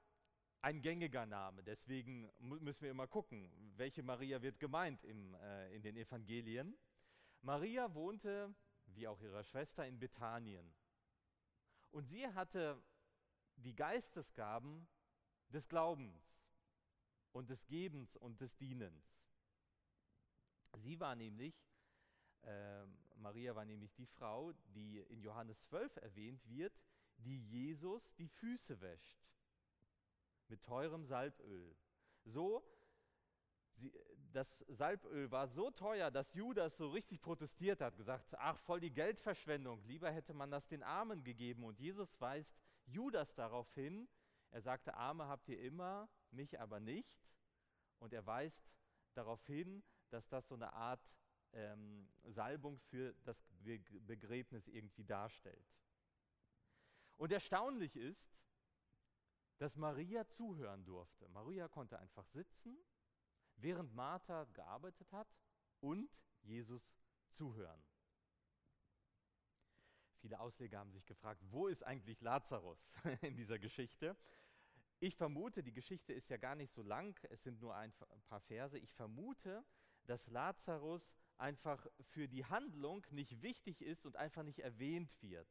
ein 0.64 0.80
gängiger 0.80 1.26
Name, 1.26 1.62
deswegen 1.62 2.30
müssen 2.38 2.84
wir 2.84 2.90
immer 2.90 3.06
gucken, 3.06 3.52
welche 3.76 4.02
Maria 4.02 4.40
wird 4.40 4.58
gemeint 4.58 5.04
im, 5.04 5.34
äh, 5.34 5.76
in 5.76 5.82
den 5.82 5.94
Evangelien. 5.98 6.74
Maria 7.42 7.92
wohnte, 7.92 8.54
wie 8.86 9.06
auch 9.06 9.20
ihre 9.20 9.44
Schwester, 9.44 9.86
in 9.86 9.98
Bethanien. 9.98 10.74
Und 11.90 12.06
sie 12.06 12.26
hatte 12.28 12.82
die 13.56 13.74
Geistesgaben 13.74 14.88
des 15.50 15.68
Glaubens 15.68 16.40
und 17.32 17.50
des 17.50 17.66
Gebens 17.66 18.16
und 18.16 18.40
des 18.40 18.56
Dienens. 18.56 19.22
Sie 20.78 20.98
war 20.98 21.14
nämlich, 21.14 21.54
äh, 22.40 22.86
Maria 23.16 23.54
war 23.54 23.66
nämlich 23.66 23.92
die 23.92 24.06
Frau, 24.06 24.54
die 24.74 25.00
in 25.10 25.20
Johannes 25.20 25.62
12 25.64 25.96
erwähnt 25.96 26.48
wird, 26.48 26.72
die 27.18 27.38
Jesus 27.50 28.14
die 28.14 28.28
Füße 28.28 28.80
wäscht 28.80 29.18
mit 30.54 30.62
teurem 30.62 31.04
Salböl. 31.04 31.74
So, 32.24 32.62
sie, 33.72 33.92
das 34.32 34.60
Salböl 34.68 35.28
war 35.32 35.48
so 35.48 35.72
teuer, 35.72 36.12
dass 36.12 36.32
Judas 36.34 36.76
so 36.76 36.90
richtig 36.90 37.20
protestiert 37.20 37.80
hat, 37.80 37.96
gesagt, 37.96 38.32
ach 38.38 38.56
voll 38.60 38.78
die 38.78 38.92
Geldverschwendung, 38.92 39.84
lieber 39.84 40.12
hätte 40.12 40.32
man 40.32 40.52
das 40.52 40.68
den 40.68 40.84
Armen 40.84 41.24
gegeben. 41.24 41.64
Und 41.64 41.80
Jesus 41.80 42.20
weist 42.20 42.56
Judas 42.86 43.34
darauf 43.34 43.72
hin, 43.74 44.08
er 44.52 44.60
sagte, 44.60 44.94
Arme 44.94 45.26
habt 45.26 45.48
ihr 45.48 45.60
immer, 45.60 46.08
mich 46.30 46.60
aber 46.60 46.78
nicht. 46.78 47.26
Und 47.98 48.12
er 48.12 48.24
weist 48.24 48.70
darauf 49.14 49.44
hin, 49.46 49.82
dass 50.10 50.28
das 50.28 50.46
so 50.46 50.54
eine 50.54 50.72
Art 50.72 51.04
ähm, 51.52 52.08
Salbung 52.26 52.78
für 52.78 53.12
das 53.24 53.44
Begräbnis 54.06 54.68
irgendwie 54.68 55.04
darstellt. 55.04 55.66
Und 57.16 57.32
erstaunlich 57.32 57.96
ist, 57.96 58.38
dass 59.58 59.76
Maria 59.76 60.28
zuhören 60.28 60.84
durfte. 60.84 61.28
Maria 61.28 61.68
konnte 61.68 61.98
einfach 61.98 62.26
sitzen, 62.26 62.76
während 63.56 63.94
Martha 63.94 64.44
gearbeitet 64.52 65.12
hat 65.12 65.28
und 65.80 66.10
Jesus 66.42 66.98
zuhören. 67.30 67.82
Viele 70.20 70.40
Ausleger 70.40 70.78
haben 70.78 70.90
sich 70.90 71.04
gefragt, 71.04 71.42
wo 71.50 71.68
ist 71.68 71.82
eigentlich 71.82 72.20
Lazarus 72.20 72.94
in 73.20 73.36
dieser 73.36 73.58
Geschichte? 73.58 74.16
Ich 74.98 75.16
vermute, 75.16 75.62
die 75.62 75.72
Geschichte 75.72 76.14
ist 76.14 76.30
ja 76.30 76.38
gar 76.38 76.54
nicht 76.54 76.72
so 76.72 76.82
lang, 76.82 77.18
es 77.28 77.42
sind 77.42 77.60
nur 77.60 77.74
ein 77.74 77.92
paar 78.26 78.40
Verse. 78.40 78.78
Ich 78.78 78.94
vermute, 78.94 79.62
dass 80.06 80.26
Lazarus 80.28 81.14
einfach 81.36 81.86
für 82.00 82.28
die 82.28 82.44
Handlung 82.44 83.04
nicht 83.10 83.42
wichtig 83.42 83.82
ist 83.82 84.06
und 84.06 84.16
einfach 84.16 84.42
nicht 84.42 84.60
erwähnt 84.60 85.20
wird. 85.20 85.48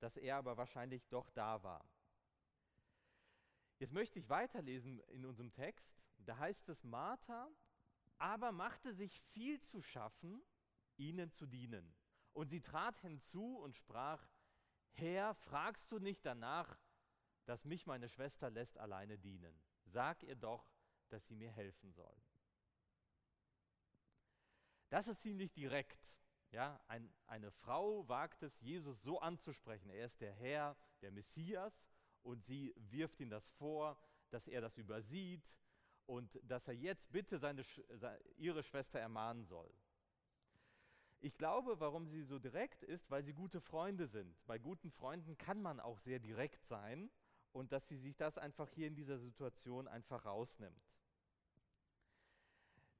Dass 0.00 0.16
er 0.16 0.36
aber 0.36 0.56
wahrscheinlich 0.56 1.08
doch 1.08 1.30
da 1.30 1.62
war. 1.62 1.88
Jetzt 3.78 3.92
möchte 3.92 4.18
ich 4.18 4.28
weiterlesen 4.28 5.00
in 5.08 5.24
unserem 5.24 5.52
Text. 5.52 5.94
Da 6.18 6.38
heißt 6.38 6.68
es, 6.68 6.84
Martha 6.84 7.48
aber 8.18 8.52
machte 8.52 8.92
sich 8.92 9.20
viel 9.30 9.60
zu 9.60 9.80
schaffen, 9.80 10.42
ihnen 10.96 11.30
zu 11.30 11.46
dienen. 11.46 11.94
Und 12.32 12.48
sie 12.48 12.60
trat 12.60 12.98
hinzu 13.00 13.58
und 13.58 13.76
sprach, 13.76 14.28
Herr, 14.90 15.34
fragst 15.34 15.92
du 15.92 15.98
nicht 15.98 16.26
danach, 16.26 16.78
dass 17.44 17.64
mich 17.64 17.86
meine 17.86 18.08
Schwester 18.08 18.50
lässt 18.50 18.76
alleine 18.78 19.18
dienen. 19.18 19.58
Sag 19.84 20.22
ihr 20.22 20.34
doch, 20.34 20.70
dass 21.08 21.26
sie 21.28 21.34
mir 21.34 21.50
helfen 21.50 21.92
soll. 21.92 22.16
Das 24.90 25.06
ist 25.06 25.22
ziemlich 25.22 25.52
direkt. 25.52 26.12
Ja, 26.50 26.80
ein, 26.88 27.12
eine 27.26 27.50
Frau 27.50 28.08
wagt 28.08 28.42
es, 28.42 28.60
Jesus 28.60 29.02
so 29.02 29.20
anzusprechen. 29.20 29.90
Er 29.90 30.06
ist 30.06 30.20
der 30.20 30.32
Herr, 30.32 30.76
der 31.02 31.10
Messias, 31.10 31.86
und 32.22 32.44
sie 32.44 32.74
wirft 32.76 33.20
ihm 33.20 33.30
das 33.30 33.48
vor, 33.50 33.98
dass 34.30 34.46
er 34.46 34.60
das 34.60 34.76
übersieht 34.78 35.44
und 36.06 36.38
dass 36.42 36.68
er 36.68 36.74
jetzt 36.74 37.10
bitte 37.12 37.38
seine, 37.38 37.64
ihre 38.36 38.62
Schwester 38.62 38.98
ermahnen 38.98 39.44
soll. 39.44 39.72
Ich 41.20 41.36
glaube, 41.36 41.80
warum 41.80 42.06
sie 42.06 42.22
so 42.22 42.38
direkt 42.38 42.84
ist, 42.84 43.10
weil 43.10 43.24
sie 43.24 43.32
gute 43.32 43.60
Freunde 43.60 44.06
sind. 44.06 44.36
Bei 44.46 44.58
guten 44.58 44.90
Freunden 44.90 45.36
kann 45.36 45.60
man 45.60 45.80
auch 45.80 45.98
sehr 45.98 46.20
direkt 46.20 46.64
sein 46.64 47.10
und 47.52 47.72
dass 47.72 47.88
sie 47.88 47.96
sich 47.96 48.16
das 48.16 48.38
einfach 48.38 48.68
hier 48.70 48.86
in 48.86 48.94
dieser 48.94 49.18
Situation 49.18 49.88
einfach 49.88 50.24
rausnimmt. 50.24 50.88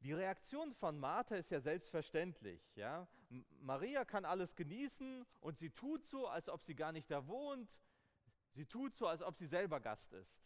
Die 0.01 0.13
Reaktion 0.13 0.75
von 0.75 0.99
Martha 0.99 1.37
ist 1.37 1.51
ja 1.51 1.61
selbstverständlich. 1.61 2.77
Ja? 2.77 3.09
Maria 3.61 4.05
kann 4.05 4.25
alles 4.25 4.55
genießen 4.55 5.25
und 5.41 5.59
sie 5.59 5.71
tut 5.71 6.07
so, 6.07 6.29
als 6.29 6.49
ob 6.49 6.63
sie 6.63 6.75
gar 6.75 6.93
nicht 6.93 7.11
da 7.11 7.27
wohnt. 7.27 7.81
Sie 8.51 8.67
tut 8.67 8.95
so, 8.97 9.07
als 9.07 9.23
ob 9.23 9.37
sie 9.37 9.47
selber 9.47 9.81
Gast 9.81 10.13
ist. 10.13 10.43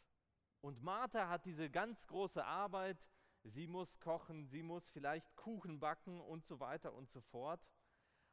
Und 0.60 0.82
Martha 0.82 1.28
hat 1.28 1.44
diese 1.44 1.70
ganz 1.70 2.06
große 2.06 2.44
Arbeit. 2.44 3.08
Sie 3.44 3.66
muss 3.66 3.98
kochen, 3.98 4.46
sie 4.46 4.62
muss 4.62 4.88
vielleicht 4.90 5.34
Kuchen 5.34 5.80
backen 5.80 6.20
und 6.20 6.44
so 6.44 6.60
weiter 6.60 6.92
und 6.94 7.10
so 7.10 7.20
fort. 7.20 7.60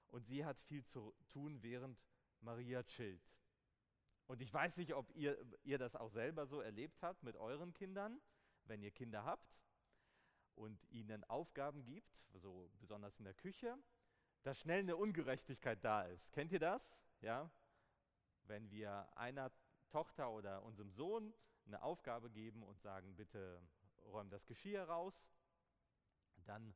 Und 0.07 0.25
sie 0.25 0.45
hat 0.45 0.59
viel 0.61 0.83
zu 0.85 1.13
tun, 1.29 1.61
während 1.61 1.99
Maria 2.41 2.83
chillt. 2.83 3.21
Und 4.27 4.41
ich 4.41 4.53
weiß 4.53 4.77
nicht, 4.77 4.93
ob 4.93 5.09
ihr, 5.15 5.38
ihr 5.63 5.79
das 5.79 5.95
auch 5.95 6.11
selber 6.11 6.45
so 6.45 6.61
erlebt 6.61 7.01
habt 7.01 7.23
mit 7.23 7.35
euren 7.35 7.73
Kindern, 7.73 8.21
wenn 8.65 8.83
ihr 8.83 8.91
Kinder 8.91 9.25
habt 9.25 9.59
und 10.53 10.83
ihnen 10.91 11.23
Aufgaben 11.23 11.83
gibt, 11.83 12.23
so 12.35 12.69
besonders 12.79 13.17
in 13.17 13.25
der 13.25 13.33
Küche, 13.33 13.75
dass 14.43 14.59
schnell 14.59 14.79
eine 14.79 14.97
Ungerechtigkeit 14.97 15.83
da 15.83 16.03
ist. 16.03 16.31
Kennt 16.31 16.51
ihr 16.51 16.59
das? 16.59 16.99
Ja? 17.21 17.49
Wenn 18.50 18.72
wir 18.72 19.08
einer 19.15 19.51
Tochter 19.89 20.32
oder 20.32 20.63
unserem 20.63 20.91
Sohn 20.91 21.34
eine 21.68 21.84
Aufgabe 21.84 22.32
geben 22.32 22.63
und 22.63 22.82
sagen, 22.82 23.15
bitte 23.15 23.62
räum 24.06 24.29
das 24.32 24.46
Geschirr 24.48 24.84
raus, 24.84 25.29
dann 26.46 26.75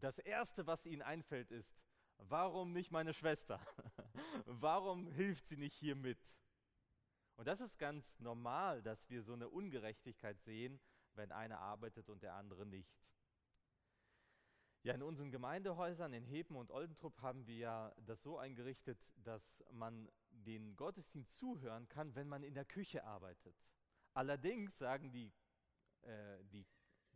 das 0.00 0.18
Erste, 0.18 0.66
was 0.66 0.86
ihnen 0.86 1.02
einfällt, 1.02 1.50
ist, 1.50 1.78
warum 2.16 2.72
nicht 2.72 2.90
meine 2.90 3.12
Schwester? 3.12 3.60
warum 4.46 5.06
hilft 5.06 5.46
sie 5.46 5.58
nicht 5.58 5.74
hier 5.74 5.96
mit? 5.96 6.18
Und 7.36 7.46
das 7.46 7.60
ist 7.60 7.78
ganz 7.78 8.18
normal, 8.18 8.82
dass 8.82 9.10
wir 9.10 9.22
so 9.22 9.34
eine 9.34 9.50
Ungerechtigkeit 9.50 10.40
sehen, 10.40 10.80
wenn 11.14 11.30
einer 11.30 11.58
arbeitet 11.58 12.08
und 12.08 12.22
der 12.22 12.34
andere 12.34 12.64
nicht. 12.64 13.06
Ja, 14.82 14.94
in 14.94 15.02
unseren 15.02 15.30
Gemeindehäusern 15.30 16.12
in 16.12 16.24
Hepen 16.24 16.56
und 16.56 16.70
Oldentrupp 16.70 17.20
haben 17.20 17.46
wir 17.46 17.56
ja 17.56 17.94
das 18.06 18.22
so 18.22 18.38
eingerichtet, 18.38 18.98
dass 19.16 19.62
man 19.72 20.08
den 20.46 20.76
Gottesdienst 20.76 21.34
zuhören 21.34 21.88
kann, 21.88 22.14
wenn 22.14 22.28
man 22.28 22.42
in 22.42 22.54
der 22.54 22.64
Küche 22.64 23.04
arbeitet. 23.04 23.56
Allerdings 24.14 24.78
sagen 24.78 25.10
die, 25.10 25.32
äh, 26.02 26.44
die 26.44 26.66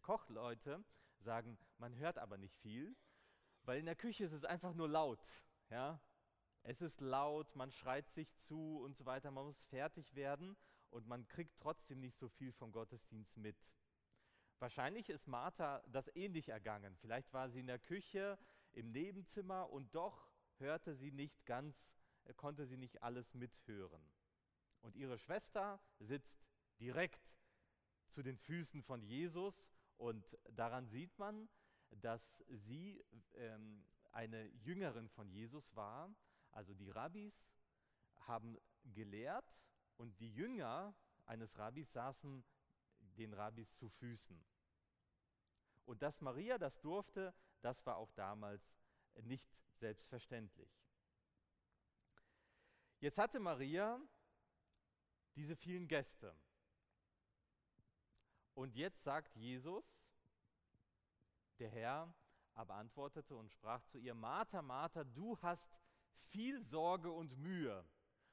Kochleute, 0.02 0.84
sagen, 1.20 1.58
man 1.78 1.96
hört 1.96 2.18
aber 2.18 2.38
nicht 2.38 2.56
viel, 2.58 2.96
weil 3.64 3.78
in 3.78 3.86
der 3.86 3.96
Küche 3.96 4.24
ist 4.24 4.32
es 4.32 4.44
einfach 4.44 4.74
nur 4.74 4.88
laut. 4.88 5.20
Ja? 5.70 6.00
Es 6.62 6.82
ist 6.82 7.00
laut, 7.00 7.54
man 7.56 7.70
schreit 7.70 8.08
sich 8.08 8.34
zu 8.38 8.80
und 8.82 8.96
so 8.96 9.06
weiter, 9.06 9.30
man 9.30 9.46
muss 9.46 9.64
fertig 9.64 10.14
werden 10.14 10.56
und 10.90 11.06
man 11.06 11.26
kriegt 11.28 11.58
trotzdem 11.58 12.00
nicht 12.00 12.18
so 12.18 12.28
viel 12.28 12.52
vom 12.52 12.72
Gottesdienst 12.72 13.36
mit. 13.36 13.56
Wahrscheinlich 14.58 15.08
ist 15.08 15.26
Martha 15.26 15.82
das 15.86 16.14
ähnlich 16.14 16.48
ergangen. 16.48 16.96
Vielleicht 16.96 17.32
war 17.32 17.48
sie 17.48 17.60
in 17.60 17.66
der 17.66 17.78
Küche, 17.78 18.38
im 18.72 18.92
Nebenzimmer 18.92 19.70
und 19.70 19.94
doch 19.94 20.30
hörte 20.58 20.94
sie 20.94 21.12
nicht 21.12 21.46
ganz, 21.46 21.94
konnte 22.36 22.66
sie 22.66 22.76
nicht 22.76 23.02
alles 23.02 23.34
mithören. 23.34 24.02
Und 24.80 24.96
ihre 24.96 25.18
Schwester 25.18 25.80
sitzt 25.98 26.38
direkt 26.80 27.34
zu 28.08 28.22
den 28.22 28.38
Füßen 28.38 28.82
von 28.82 29.02
Jesus 29.02 29.70
und 29.96 30.36
daran 30.52 30.86
sieht 30.88 31.18
man, 31.18 31.48
dass 31.90 32.42
sie 32.48 33.04
ähm, 33.34 33.84
eine 34.12 34.46
Jüngerin 34.64 35.08
von 35.08 35.28
Jesus 35.28 35.74
war. 35.76 36.14
Also 36.52 36.74
die 36.74 36.90
Rabbis 36.90 37.48
haben 38.26 38.58
gelehrt 38.84 39.54
und 39.96 40.18
die 40.20 40.32
Jünger 40.32 40.94
eines 41.26 41.58
Rabbis 41.58 41.92
saßen 41.92 42.44
den 43.18 43.34
Rabbis 43.34 43.76
zu 43.76 43.88
Füßen. 43.88 44.42
Und 45.84 46.02
dass 46.02 46.20
Maria 46.20 46.58
das 46.58 46.80
durfte, 46.80 47.34
das 47.60 47.84
war 47.86 47.96
auch 47.96 48.12
damals 48.12 48.74
nicht 49.22 49.48
selbstverständlich. 49.74 50.70
Jetzt 53.00 53.16
hatte 53.16 53.40
Maria 53.40 53.98
diese 55.34 55.56
vielen 55.56 55.88
Gäste. 55.88 56.34
Und 58.54 58.76
jetzt 58.76 59.02
sagt 59.02 59.34
Jesus, 59.36 59.84
der 61.58 61.70
Herr 61.70 62.14
aber 62.52 62.74
antwortete 62.74 63.34
und 63.36 63.50
sprach 63.50 63.82
zu 63.84 63.98
ihr, 63.98 64.14
Martha, 64.14 64.60
Martha, 64.60 65.04
du 65.04 65.38
hast 65.40 65.78
viel 66.28 66.62
Sorge 66.62 67.10
und 67.10 67.38
Mühe. 67.38 67.84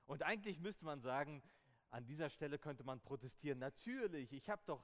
Und 0.06 0.24
eigentlich 0.24 0.60
müsste 0.60 0.84
man 0.84 1.00
sagen, 1.02 1.42
an 1.90 2.06
dieser 2.06 2.30
Stelle 2.30 2.60
könnte 2.60 2.84
man 2.84 3.00
protestieren. 3.00 3.60
Natürlich, 3.60 4.34
ich 4.34 4.50
habe 4.50 4.62
doch 4.66 4.84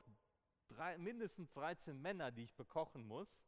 drei, 0.67 0.98
mindestens 0.98 1.52
13 1.52 2.02
Männer, 2.02 2.32
die 2.32 2.43
ich 2.43 2.56
bekochen 2.56 3.06
muss. 3.06 3.43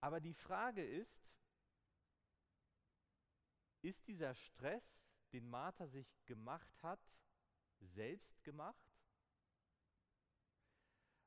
Aber 0.00 0.20
die 0.20 0.34
Frage 0.34 0.84
ist, 0.84 1.28
ist 3.82 4.06
dieser 4.06 4.34
Stress, 4.34 5.04
den 5.32 5.48
Martha 5.48 5.86
sich 5.86 6.24
gemacht 6.26 6.82
hat, 6.82 7.00
selbst 7.80 8.42
gemacht? 8.44 8.98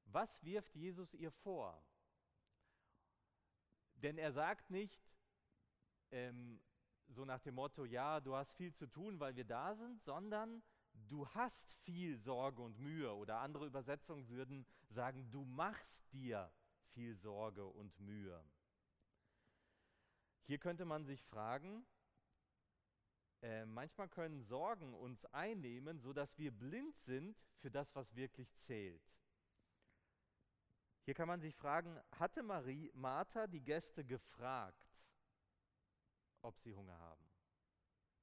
Was 0.05 0.43
wirft 0.43 0.75
Jesus 0.75 1.13
ihr 1.13 1.31
vor? 1.31 1.81
Denn 3.95 4.17
er 4.17 4.31
sagt 4.31 4.69
nicht 4.69 5.01
ähm, 6.11 6.59
so 7.07 7.25
nach 7.25 7.39
dem 7.39 7.55
Motto, 7.55 7.85
ja, 7.85 8.19
du 8.19 8.35
hast 8.35 8.53
viel 8.53 8.73
zu 8.73 8.87
tun, 8.87 9.19
weil 9.19 9.35
wir 9.35 9.45
da 9.45 9.75
sind, 9.75 10.01
sondern 10.03 10.63
du 10.93 11.27
hast 11.29 11.73
viel 11.83 12.17
Sorge 12.17 12.61
und 12.61 12.79
Mühe. 12.79 13.13
Oder 13.13 13.39
andere 13.39 13.65
Übersetzungen 13.65 14.27
würden 14.29 14.65
sagen, 14.89 15.29
du 15.29 15.43
machst 15.45 16.11
dir 16.11 16.51
viel 16.93 17.15
Sorge 17.15 17.65
und 17.65 17.97
Mühe. 17.99 18.43
Hier 20.43 20.57
könnte 20.57 20.85
man 20.85 21.05
sich 21.05 21.23
fragen, 21.23 21.85
äh, 23.41 23.65
manchmal 23.65 24.07
können 24.09 24.41
Sorgen 24.43 24.93
uns 24.93 25.25
einnehmen, 25.25 25.99
sodass 25.99 26.37
wir 26.37 26.51
blind 26.51 26.97
sind 26.97 27.37
für 27.57 27.71
das, 27.71 27.95
was 27.95 28.15
wirklich 28.15 28.53
zählt. 28.55 29.03
Hier 31.03 31.15
kann 31.15 31.27
man 31.27 31.41
sich 31.41 31.55
fragen, 31.55 31.99
hatte 32.11 32.43
Marie, 32.43 32.91
Martha 32.93 33.47
die 33.47 33.63
Gäste 33.63 34.05
gefragt, 34.05 35.03
ob 36.41 36.59
sie 36.59 36.73
Hunger 36.73 36.97
haben, 36.99 37.25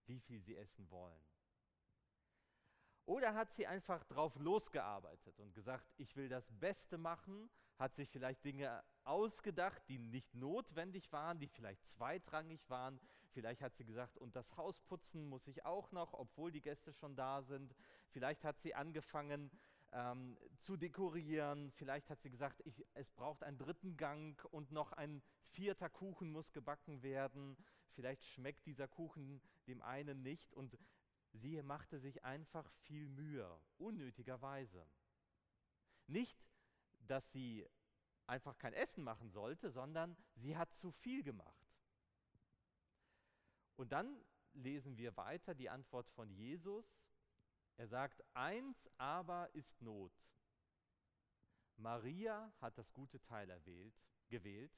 wie 0.07 0.21
viel 0.21 0.41
sie 0.41 0.57
essen 0.57 0.89
wollen? 0.91 1.25
Oder 3.05 3.35
hat 3.35 3.51
sie 3.53 3.67
einfach 3.67 4.05
drauf 4.05 4.37
losgearbeitet 4.37 5.41
und 5.41 5.55
gesagt, 5.55 5.91
ich 5.97 6.15
will 6.15 6.29
das 6.29 6.47
Beste 6.53 6.99
machen, 6.99 7.51
hat 7.79 7.95
sich 7.95 8.11
vielleicht 8.11 8.45
Dinge 8.45 8.83
ausgedacht, 9.05 9.83
die 9.89 9.99
nicht 9.99 10.35
notwendig 10.35 11.13
waren, 11.13 11.39
die 11.39 11.49
vielleicht 11.49 11.85
zweitrangig 11.87 12.69
waren. 12.69 13.01
Vielleicht 13.31 13.63
hat 13.63 13.77
sie 13.77 13.85
gesagt, 13.85 14.19
und 14.19 14.35
das 14.37 14.57
Haus 14.57 14.81
putzen 14.81 15.29
muss 15.29 15.47
ich 15.47 15.65
auch 15.65 15.93
noch, 15.93 16.13
obwohl 16.15 16.51
die 16.51 16.61
Gäste 16.61 16.93
schon 16.93 17.15
da 17.15 17.43
sind. 17.43 17.75
Vielleicht 18.11 18.45
hat 18.45 18.59
sie 18.59 18.75
angefangen 18.75 19.51
ähm, 19.93 20.37
zu 20.59 20.77
dekorieren. 20.77 21.71
Vielleicht 21.73 22.11
hat 22.11 22.21
sie 22.21 22.31
gesagt, 22.31 22.61
ich, 22.65 22.85
es 22.95 23.11
braucht 23.13 23.43
einen 23.43 23.59
dritten 23.59 23.97
Gang 23.97 24.45
und 24.51 24.73
noch 24.73 24.93
ein 24.93 25.23
vierter 25.51 25.89
Kuchen 25.89 26.31
muss 26.33 26.53
gebacken 26.53 27.03
werden. 27.03 27.57
Vielleicht 27.93 28.25
schmeckt 28.27 28.67
dieser 28.67 28.89
Kuchen 28.89 29.41
dem 29.67 29.83
einen 29.83 30.23
nicht. 30.23 30.53
Und 30.55 30.77
Sie 31.33 31.63
machte 31.63 31.99
sich 31.99 32.25
einfach 32.25 32.71
viel 32.85 33.09
Mühe, 33.09 33.49
unnötigerweise. 33.77 34.87
Nicht, 36.07 36.49
dass 37.11 37.31
sie 37.33 37.67
einfach 38.27 38.59
kein 38.59 38.73
Essen 38.75 39.03
machen 39.03 39.31
sollte, 39.31 39.71
sondern 39.71 40.17
sie 40.35 40.57
hat 40.57 40.75
zu 40.75 40.91
viel 40.91 41.23
gemacht. 41.23 41.67
Und 43.77 43.93
dann 43.93 44.25
lesen 44.53 44.97
wir 44.97 45.17
weiter 45.17 45.55
die 45.55 45.71
Antwort 45.71 46.11
von 46.11 46.31
Jesus. 46.31 47.01
Er 47.77 47.87
sagt, 47.87 48.25
eins 48.35 48.89
aber 48.99 49.55
ist 49.55 49.81
Not. 49.81 50.13
Maria 51.77 52.53
hat 52.61 52.77
das 52.77 52.93
gute 52.93 53.21
Teil 53.23 53.49
erwählt, 53.51 53.95
gewählt. 54.29 54.77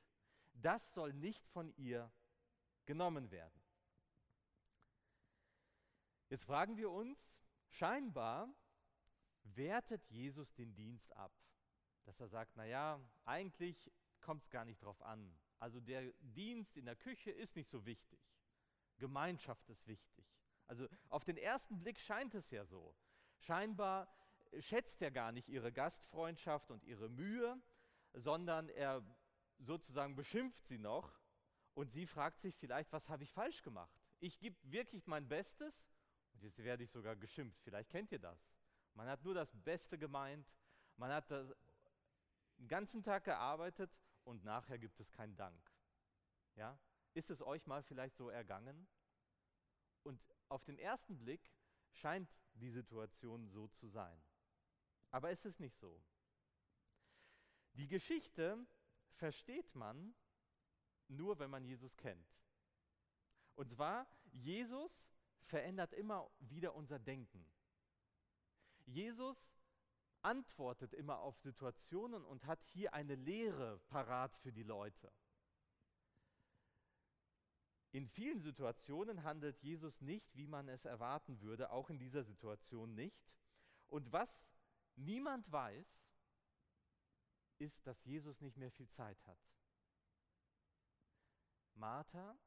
Das 0.53 0.93
soll 0.93 1.15
nicht 1.15 1.49
von 1.49 1.73
ihr 1.77 2.13
genommen 2.85 3.31
werden. 3.31 3.63
Jetzt 6.29 6.45
fragen 6.45 6.77
wir 6.77 6.91
uns, 6.91 7.39
scheinbar 7.71 8.53
wertet 9.43 10.05
Jesus 10.11 10.53
den 10.53 10.75
Dienst 10.75 11.13
ab. 11.15 11.33
Dass 12.05 12.21
er 12.21 12.29
sagt, 12.29 12.57
naja, 12.57 13.01
eigentlich 13.25 13.91
kommt 14.21 14.43
es 14.43 14.51
gar 14.51 14.65
nicht 14.65 14.83
drauf 14.83 15.01
an. 15.03 15.35
Also 15.59 15.81
der 15.81 16.13
Dienst 16.21 16.77
in 16.77 16.87
der 16.87 16.97
Küche 16.97 17.31
ist 17.31 17.57
nicht 17.57 17.69
so 17.69 17.85
wichtig. 17.85 18.21
Gemeinschaft 18.99 19.69
ist 19.69 19.87
wichtig. 19.87 20.27
Also 20.67 20.87
auf 21.09 21.25
den 21.25 21.37
ersten 21.37 21.79
Blick 21.79 21.99
scheint 21.99 22.35
es 22.35 22.51
ja 22.51 22.65
so. 22.65 22.95
Scheinbar 23.39 24.09
schätzt 24.59 25.03
er 25.03 25.11
gar 25.11 25.33
nicht 25.33 25.49
ihre 25.49 25.73
Gastfreundschaft 25.73 26.71
und 26.71 26.85
ihre 26.85 27.09
Mühe, 27.09 27.61
sondern 28.15 28.69
er 28.69 29.03
sozusagen 29.59 30.15
beschimpft 30.15 30.67
sie 30.67 30.79
noch 30.79 31.21
und 31.75 31.91
sie 31.91 32.07
fragt 32.07 32.41
sich 32.41 32.57
vielleicht, 32.57 32.93
was 32.93 33.09
habe 33.09 33.23
ich 33.23 33.33
falsch 33.33 33.63
gemacht? 33.63 33.95
Ich 34.19 34.39
gebe 34.39 34.57
wirklich 34.63 35.07
mein 35.07 35.29
Bestes 35.29 35.87
und 36.33 36.43
jetzt 36.43 36.59
werde 36.63 36.85
ich 36.85 36.91
sogar 36.91 37.17
geschimpft. 37.17 37.61
Vielleicht 37.63 37.91
kennt 37.91 38.13
ihr 38.13 38.19
das. 38.19 38.39
Man 38.95 39.09
hat 39.09 39.25
nur 39.25 39.35
das 39.35 39.55
Beste 39.63 39.99
gemeint, 39.99 40.47
man 40.97 41.13
hat 41.13 41.31
das 41.31 41.55
den 42.61 42.69
ganzen 42.69 43.03
Tag 43.03 43.25
gearbeitet 43.25 43.91
und 44.25 44.45
nachher 44.45 44.79
gibt 44.79 45.01
es 45.01 45.11
keinen 45.11 45.35
Dank. 45.35 45.73
Ja? 46.55 46.79
Ist 47.15 47.31
es 47.31 47.43
euch 47.43 47.67
mal 47.67 47.83
vielleicht 47.83 48.17
so 48.17 48.29
ergangen? 48.29 48.87
Und 50.03 50.21
auf 50.49 50.63
den 50.65 50.79
ersten 50.79 51.19
Blick 51.19 51.51
scheint 51.93 52.31
die 52.53 52.71
Situation 52.71 53.49
so 53.49 53.69
zu 53.69 53.89
sein. 53.89 54.23
Aber 55.11 55.31
es 55.31 55.45
ist 55.45 55.59
nicht 55.59 55.79
so. 55.79 56.03
Die 57.73 57.89
Geschichte 57.89 58.59
versteht 59.15 59.75
man 59.75 60.15
nur, 61.09 61.39
wenn 61.39 61.51
man 61.51 61.65
Jesus 61.65 61.97
kennt. 61.97 62.29
Und 63.55 63.71
zwar, 63.73 64.07
Jesus 64.33 65.07
verändert 65.47 65.93
immer 65.95 66.31
wieder 66.39 66.75
unser 66.75 66.99
Denken. 66.99 67.45
Jesus 68.87 69.51
antwortet 70.23 70.93
immer 70.93 71.21
auf 71.21 71.39
Situationen 71.39 72.25
und 72.25 72.47
hat 72.47 72.63
hier 72.65 72.95
eine 72.95 73.15
Lehre 73.15 73.79
parat 73.89 74.37
für 74.37 74.53
die 74.53 74.63
Leute. 74.63 75.13
In 77.93 78.07
vielen 78.07 78.41
Situationen 78.41 79.25
handelt 79.25 79.59
Jesus 79.63 80.01
nicht, 80.01 80.37
wie 80.37 80.47
man 80.47 80.69
es 80.69 80.85
erwarten 80.85 81.41
würde, 81.41 81.71
auch 81.71 81.91
in 81.91 81.99
dieser 81.99 82.23
Situation 82.23 82.95
nicht. 82.95 83.33
Und 83.89 84.13
was 84.13 84.49
niemand 84.95 85.51
weiß, 85.51 86.07
ist, 87.59 87.87
dass 87.87 88.05
Jesus 88.05 88.41
nicht 88.41 88.57
mehr 88.57 88.71
viel 88.71 88.89
Zeit 88.91 89.27
hat. 89.27 89.39
Martha 91.75 92.39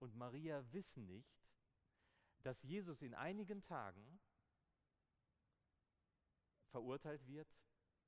und 0.00 0.16
Maria 0.16 0.64
wissen 0.72 1.06
nicht, 1.06 1.46
dass 2.42 2.62
Jesus 2.62 3.02
in 3.02 3.14
einigen 3.14 3.62
Tagen 3.62 4.20
verurteilt 6.68 7.26
wird, 7.26 7.48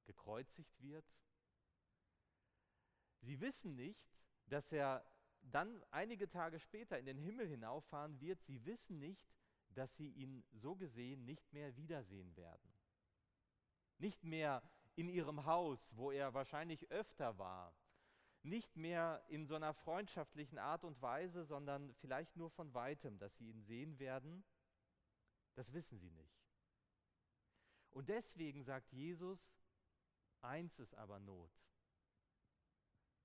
gekreuzigt 0.05 0.81
wird. 0.81 1.05
Sie 3.20 3.40
wissen 3.40 3.77
nicht, 3.77 4.18
dass 4.46 4.73
er 4.73 5.05
dann 5.42 5.83
einige 5.90 6.29
Tage 6.29 6.59
später 6.59 6.99
in 6.99 7.07
den 7.07 7.18
Himmel 7.18 7.46
hinauffahren 7.46 8.20
wird. 8.20 8.42
Sie 8.42 8.64
wissen 8.64 8.99
nicht, 8.99 9.29
dass 9.75 9.94
sie 9.96 10.09
ihn 10.11 10.44
so 10.53 10.75
gesehen 10.75 11.25
nicht 11.25 11.53
mehr 11.53 11.77
wiedersehen 11.77 12.37
werden. 12.37 12.75
Nicht 13.99 14.25
mehr 14.25 14.62
in 14.96 15.09
ihrem 15.09 15.44
Haus, 15.44 15.96
wo 15.96 16.11
er 16.11 16.35
wahrscheinlich 16.35 16.90
öfter 16.90 17.38
war. 17.38 17.75
Nicht 18.42 18.77
mehr 18.77 19.23
in 19.29 19.46
so 19.46 19.55
einer 19.55 19.75
freundschaftlichen 19.75 20.59
Art 20.59 20.85
und 20.85 21.01
Weise, 21.03 21.44
sondern 21.44 21.92
vielleicht 21.94 22.37
nur 22.37 22.51
von 22.51 22.73
weitem, 22.73 23.18
dass 23.18 23.37
sie 23.37 23.51
ihn 23.51 23.62
sehen 23.62 23.99
werden. 23.99 24.44
Das 25.55 25.73
wissen 25.73 25.99
sie 25.99 26.11
nicht. 26.11 26.39
Und 27.90 28.09
deswegen 28.09 28.62
sagt 28.62 28.92
Jesus, 28.92 29.53
eins 30.40 30.79
ist 30.79 30.94
aber 30.94 31.18
Not. 31.18 31.50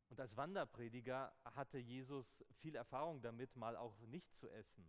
Und 0.09 0.19
als 0.19 0.35
Wanderprediger 0.37 1.35
hatte 1.43 1.77
Jesus 1.77 2.43
viel 2.59 2.75
Erfahrung 2.75 3.21
damit, 3.21 3.55
mal 3.55 3.75
auch 3.75 3.99
nicht 4.01 4.35
zu 4.35 4.49
essen. 4.49 4.87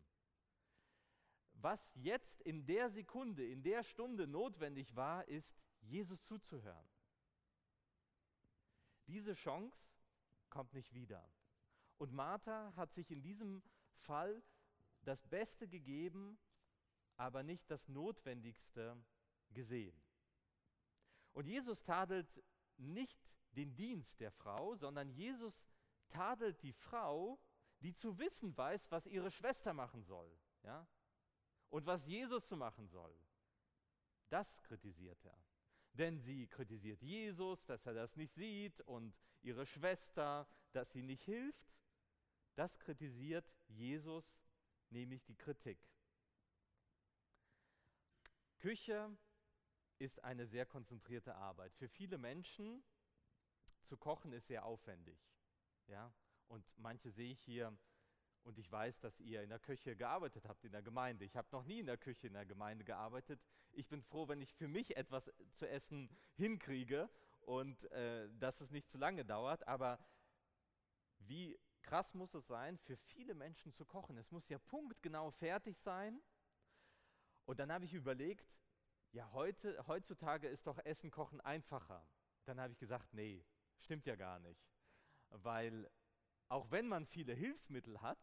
Was 1.55 1.95
jetzt 1.95 2.43
in 2.43 2.67
der 2.67 2.91
Sekunde, 2.91 3.47
in 3.47 3.63
der 3.63 3.83
Stunde 3.83 4.27
notwendig 4.27 4.95
war, 4.95 5.27
ist, 5.27 5.57
Jesus 5.81 6.23
zuzuhören. 6.25 6.89
Diese 9.07 9.33
Chance 9.33 9.93
kommt 10.51 10.75
nicht 10.75 10.93
wieder. 10.93 11.27
Und 11.99 12.13
Martha 12.13 12.75
hat 12.77 12.93
sich 12.93 13.11
in 13.11 13.23
diesem 13.23 13.63
Fall 13.95 14.43
das 15.03 15.27
Beste 15.27 15.69
gegeben, 15.69 16.39
aber 17.17 17.43
nicht 17.43 17.71
das 17.71 17.89
Notwendigste 17.89 19.03
gesehen. 19.57 20.01
Und 21.33 21.47
Jesus 21.47 21.83
tadelt 21.83 22.43
nicht 22.77 23.19
den 23.53 23.75
Dienst 23.75 24.21
der 24.21 24.31
Frau, 24.31 24.77
sondern 24.77 25.11
Jesus 25.11 25.67
tadelt 26.09 26.63
die 26.63 26.73
Frau, 26.73 27.41
die 27.81 27.93
zu 27.93 28.19
wissen 28.19 28.57
weiß, 28.57 28.91
was 28.91 29.07
ihre 29.07 29.31
Schwester 29.31 29.73
machen 29.73 30.05
soll. 30.05 30.31
Ja? 30.63 30.87
Und 31.71 31.87
was 31.87 32.07
Jesus 32.07 32.47
zu 32.47 32.57
machen 32.57 32.87
soll. 32.87 33.15
Das 34.29 34.63
kritisiert 34.63 35.25
er. 35.25 35.39
Denn 35.93 36.19
sie 36.21 36.47
kritisiert 36.47 37.03
Jesus, 37.03 37.65
dass 37.65 37.87
er 37.87 37.95
das 37.95 38.17
nicht 38.17 38.35
sieht 38.35 38.81
und 38.83 39.17
ihre 39.43 39.67
Schwester, 39.67 40.47
dass 40.73 40.93
sie 40.93 41.03
nicht 41.03 41.23
hilft. 41.25 41.75
Das 42.55 42.79
kritisiert 42.79 43.51
Jesus, 43.69 44.39
nämlich 44.91 45.25
die 45.25 45.37
Kritik. 45.37 45.79
Küche 48.59 49.17
ist 49.99 50.23
eine 50.23 50.47
sehr 50.47 50.67
konzentrierte 50.67 51.35
Arbeit. 51.35 51.75
Für 51.75 51.89
viele 51.89 52.19
Menschen 52.19 52.83
zu 53.83 53.97
kochen 53.97 54.33
ist 54.33 54.49
sehr 54.49 54.65
aufwendig. 54.65 55.19
Ja? 55.87 56.13
Und 56.49 56.65
manche 56.77 57.11
sehe 57.11 57.33
ich 57.33 57.41
hier 57.41 57.77
und 58.43 58.59
ich 58.59 58.71
weiß, 58.71 59.01
dass 59.01 59.19
ihr 59.21 59.43
in 59.43 59.49
der 59.49 59.59
Küche 59.59 59.97
gearbeitet 59.97 60.47
habt 60.47 60.65
in 60.65 60.71
der 60.71 60.83
Gemeinde. 60.83 61.25
Ich 61.25 61.37
habe 61.37 61.49
noch 61.51 61.65
nie 61.65 61.81
in 61.81 61.87
der 61.87 61.97
Küche 61.97 62.29
in 62.29 62.35
der 62.35 62.47
Gemeinde 62.47 62.85
gearbeitet. 62.85 63.41
Ich 63.73 63.89
bin 63.89 64.03
froh, 64.03 64.29
wenn 64.29 64.41
ich 64.41 64.55
für 64.55 64.69
mich 64.69 64.97
etwas 64.97 65.31
zu 65.55 65.69
essen 65.69 66.09
hinkriege 66.37 67.11
und 67.41 67.91
äh, 67.91 68.29
dass 68.39 68.61
es 68.61 68.71
nicht 68.71 68.89
zu 68.89 68.99
lange 68.99 69.25
dauert. 69.25 69.67
Aber 69.67 69.99
wie 71.19 71.59
krass 71.83 72.15
muss 72.15 72.35
es 72.35 72.47
sein, 72.47 72.79
für 72.79 72.97
viele 72.97 73.35
Menschen 73.35 73.73
zu 73.73 73.85
kochen? 73.85 74.17
Es 74.17 74.31
muss 74.31 74.49
ja 74.49 74.59
punktgenau 74.59 75.33
fertig 75.33 75.79
sein. 75.79 76.21
Und 77.47 77.59
dann 77.59 77.73
habe 77.73 77.85
ich 77.85 77.95
überlegt, 77.95 78.55
ja, 79.17 79.33
heute, 79.33 79.83
heutzutage 79.87 80.47
ist 80.47 80.67
doch 80.67 80.79
Essen 80.85 81.11
kochen 81.11 81.41
einfacher. 81.41 82.07
Dann 82.45 82.61
habe 82.61 82.75
ich 82.75 82.79
gesagt, 82.79 83.15
nee, 83.15 83.47
stimmt 83.79 84.05
ja 84.05 84.15
gar 84.15 84.39
nicht. 84.41 84.63
Weil 85.31 85.91
auch 86.49 86.71
wenn 86.71 86.87
man 86.87 87.07
viele 87.07 87.33
Hilfsmittel 87.33 88.03
hat, 88.03 88.19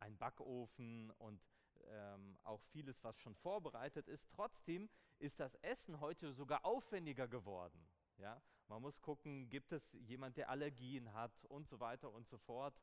ein 0.00 0.18
Backofen 0.18 1.12
und 1.12 1.40
ähm, 1.84 2.36
auch 2.42 2.60
vieles, 2.72 3.04
was 3.04 3.16
schon 3.20 3.36
vorbereitet 3.36 4.08
ist, 4.08 4.28
trotzdem 4.28 4.90
ist 5.20 5.38
das 5.38 5.54
Essen 5.62 6.00
heute 6.00 6.32
sogar 6.32 6.64
aufwendiger 6.64 7.28
geworden. 7.28 7.88
Ja? 8.16 8.42
Man 8.66 8.82
muss 8.82 9.00
gucken, 9.00 9.48
gibt 9.48 9.70
es 9.70 9.92
jemand, 9.92 10.36
der 10.36 10.50
Allergien 10.50 11.12
hat 11.12 11.44
und 11.44 11.68
so 11.68 11.78
weiter 11.78 12.10
und 12.10 12.26
so 12.26 12.38
fort. 12.38 12.74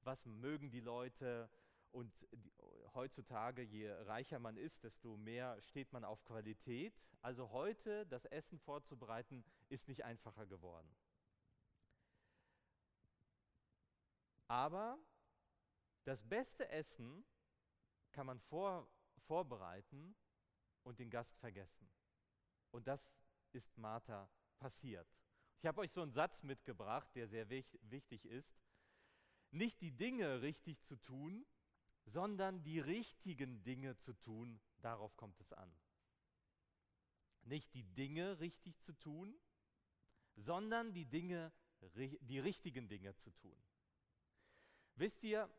Was 0.00 0.26
mögen 0.26 0.68
die 0.72 0.80
Leute? 0.80 1.48
Und 1.96 2.12
die, 2.30 2.52
heutzutage, 2.92 3.62
je 3.62 3.90
reicher 3.90 4.38
man 4.38 4.58
ist, 4.58 4.84
desto 4.84 5.16
mehr 5.16 5.58
steht 5.62 5.94
man 5.94 6.04
auf 6.04 6.22
Qualität. 6.24 7.00
Also 7.22 7.52
heute 7.52 8.04
das 8.08 8.26
Essen 8.26 8.58
vorzubereiten, 8.58 9.42
ist 9.70 9.88
nicht 9.88 10.04
einfacher 10.04 10.44
geworden. 10.44 10.94
Aber 14.46 14.98
das 16.04 16.22
beste 16.22 16.68
Essen 16.68 17.24
kann 18.12 18.26
man 18.26 18.40
vor, 18.40 18.86
vorbereiten 19.26 20.14
und 20.82 20.98
den 20.98 21.08
Gast 21.08 21.34
vergessen. 21.38 21.88
Und 22.72 22.86
das 22.86 23.16
ist 23.52 23.78
Martha 23.78 24.28
passiert. 24.58 25.08
Ich 25.56 25.64
habe 25.64 25.80
euch 25.80 25.92
so 25.92 26.02
einen 26.02 26.12
Satz 26.12 26.42
mitgebracht, 26.42 27.08
der 27.14 27.26
sehr 27.26 27.48
wichtig 27.48 28.26
ist. 28.26 28.54
Nicht 29.50 29.80
die 29.80 29.92
Dinge 29.92 30.42
richtig 30.42 30.82
zu 30.82 30.96
tun, 30.96 31.46
sondern 32.06 32.62
die 32.62 32.80
richtigen 32.80 33.62
Dinge 33.64 33.96
zu 33.98 34.12
tun, 34.14 34.60
darauf 34.80 35.16
kommt 35.16 35.40
es 35.40 35.52
an. 35.52 35.70
Nicht 37.42 37.74
die 37.74 37.84
Dinge 37.84 38.40
richtig 38.40 38.80
zu 38.80 38.92
tun, 38.94 39.38
sondern 40.36 40.92
die 40.92 41.06
Dinge, 41.06 41.52
die 42.20 42.38
richtigen 42.38 42.88
Dinge 42.88 43.14
zu 43.16 43.30
tun. 43.32 43.56
Wisst 44.94 45.22
ihr, 45.24 45.50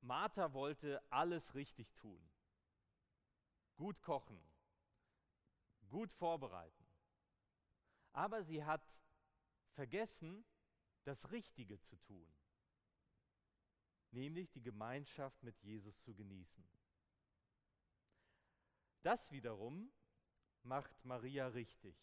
Martha 0.00 0.52
wollte 0.52 1.02
alles 1.10 1.54
richtig 1.54 1.92
tun. 1.94 2.20
Gut 3.76 4.00
kochen, 4.02 4.40
gut 5.88 6.12
vorbereiten. 6.12 6.86
Aber 8.12 8.42
sie 8.42 8.64
hat 8.64 8.82
vergessen, 9.72 10.44
das 11.04 11.30
Richtige 11.30 11.80
zu 11.80 11.96
tun, 11.96 12.28
nämlich 14.12 14.50
die 14.50 14.62
Gemeinschaft 14.62 15.42
mit 15.42 15.58
Jesus 15.62 16.02
zu 16.02 16.14
genießen. 16.14 16.66
Das 19.02 19.30
wiederum 19.30 19.92
macht 20.62 21.04
Maria 21.04 21.48
richtig. 21.48 21.96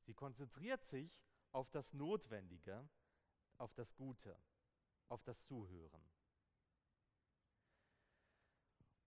Sie 0.00 0.14
konzentriert 0.14 0.84
sich 0.84 1.22
auf 1.52 1.70
das 1.70 1.92
Notwendige, 1.92 2.88
auf 3.58 3.74
das 3.74 3.94
Gute, 3.94 4.36
auf 5.08 5.22
das 5.22 5.40
Zuhören. 5.42 6.10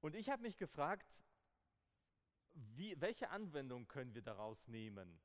Und 0.02 0.16
ich 0.16 0.30
habe 0.30 0.44
mich 0.44 0.58
gefragt, 0.58 1.20
wie, 2.54 3.00
welche 3.02 3.30
Anwendung 3.30 3.88
können 3.88 4.14
wir 4.14 4.22
daraus 4.22 4.68
nehmen? 4.68 5.20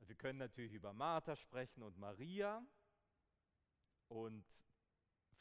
Wir 0.00 0.16
können 0.16 0.38
natürlich 0.38 0.74
über 0.74 0.92
Martha 0.92 1.36
sprechen 1.36 1.82
und 1.82 1.96
Maria 1.96 2.66
und 4.08 4.44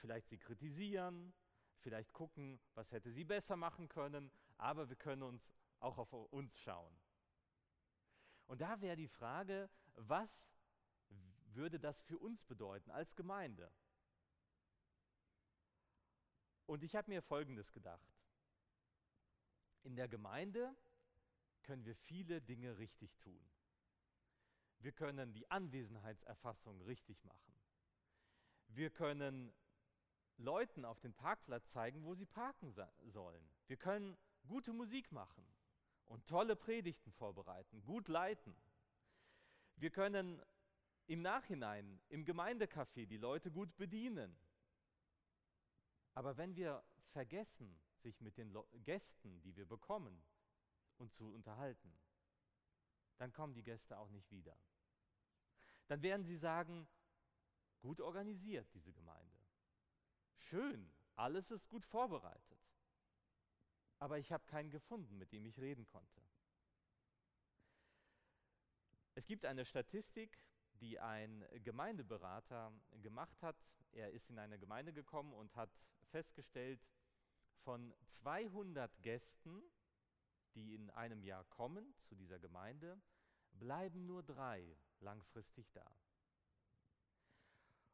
vielleicht 0.05 0.29
sie 0.29 0.37
kritisieren, 0.37 1.33
vielleicht 1.79 2.13
gucken, 2.13 2.59
was 2.75 2.91
hätte 2.91 3.11
sie 3.11 3.23
besser 3.23 3.55
machen 3.55 3.89
können, 3.89 4.31
aber 4.57 4.87
wir 4.87 4.95
können 4.95 5.23
uns 5.23 5.51
auch 5.79 5.97
auf 5.97 6.13
uns 6.13 6.55
schauen. 6.59 6.95
Und 8.45 8.61
da 8.61 8.79
wäre 8.81 8.95
die 8.95 9.07
Frage, 9.07 9.67
was 9.95 10.47
würde 11.55 11.79
das 11.79 12.03
für 12.03 12.19
uns 12.19 12.43
bedeuten 12.43 12.91
als 12.91 13.15
Gemeinde? 13.15 13.71
Und 16.67 16.83
ich 16.83 16.95
habe 16.95 17.09
mir 17.09 17.23
Folgendes 17.23 17.73
gedacht. 17.73 18.07
In 19.81 19.95
der 19.95 20.07
Gemeinde 20.07 20.75
können 21.63 21.83
wir 21.83 21.95
viele 21.95 22.43
Dinge 22.43 22.77
richtig 22.77 23.17
tun. 23.17 23.43
Wir 24.77 24.91
können 24.91 25.33
die 25.33 25.49
Anwesenheitserfassung 25.49 26.79
richtig 26.81 27.23
machen. 27.23 27.55
Wir 28.67 28.91
können 28.91 29.51
Leuten 30.37 30.85
auf 30.85 30.99
den 30.99 31.13
Parkplatz 31.13 31.69
zeigen, 31.71 32.03
wo 32.03 32.13
sie 32.13 32.25
parken 32.25 32.73
sollen. 33.07 33.49
Wir 33.67 33.77
können 33.77 34.17
gute 34.47 34.73
Musik 34.73 35.11
machen 35.11 35.45
und 36.05 36.27
tolle 36.27 36.55
Predigten 36.55 37.11
vorbereiten, 37.13 37.83
gut 37.83 38.07
leiten. 38.07 38.55
Wir 39.77 39.89
können 39.89 40.41
im 41.07 41.21
Nachhinein 41.21 42.01
im 42.09 42.25
Gemeindecafé 42.25 43.05
die 43.05 43.17
Leute 43.17 43.51
gut 43.51 43.75
bedienen. 43.77 44.35
Aber 46.13 46.37
wenn 46.37 46.55
wir 46.55 46.83
vergessen, 47.11 47.79
sich 48.01 48.21
mit 48.21 48.37
den 48.37 48.55
Gästen, 48.83 49.41
die 49.41 49.55
wir 49.55 49.65
bekommen, 49.65 50.23
und 50.97 51.13
zu 51.13 51.33
unterhalten, 51.33 51.93
dann 53.17 53.31
kommen 53.31 53.53
die 53.53 53.63
Gäste 53.63 53.97
auch 53.97 54.09
nicht 54.09 54.31
wieder. 54.31 54.57
Dann 55.87 56.01
werden 56.01 56.25
sie 56.25 56.37
sagen, 56.37 56.87
gut 57.81 58.01
organisiert 58.01 58.67
diese 58.73 58.93
Gemeinde. 58.93 59.34
Schön, 60.49 60.91
alles 61.15 61.49
ist 61.49 61.67
gut 61.69 61.85
vorbereitet. 61.85 62.59
Aber 63.97 64.19
ich 64.19 64.31
habe 64.31 64.45
keinen 64.45 64.69
gefunden, 64.69 65.17
mit 65.17 65.31
dem 65.31 65.43
ich 65.47 65.57
reden 65.57 65.87
konnte. 65.87 66.21
Es 69.15 69.25
gibt 69.25 69.45
eine 69.45 69.65
Statistik, 69.65 70.37
die 70.81 70.99
ein 70.99 71.43
Gemeindeberater 71.63 72.71
gemacht 73.01 73.41
hat. 73.41 73.55
Er 73.91 74.11
ist 74.11 74.29
in 74.29 74.37
eine 74.37 74.59
Gemeinde 74.59 74.93
gekommen 74.93 75.33
und 75.33 75.55
hat 75.55 75.71
festgestellt, 76.11 76.85
von 77.63 77.95
200 78.03 79.01
Gästen, 79.01 79.63
die 80.53 80.75
in 80.75 80.91
einem 80.91 81.23
Jahr 81.23 81.43
kommen 81.45 81.95
zu 82.03 82.13
dieser 82.13 82.37
Gemeinde, 82.37 83.01
bleiben 83.53 84.05
nur 84.05 84.21
drei 84.21 84.77
langfristig 84.99 85.71
da. 85.71 85.89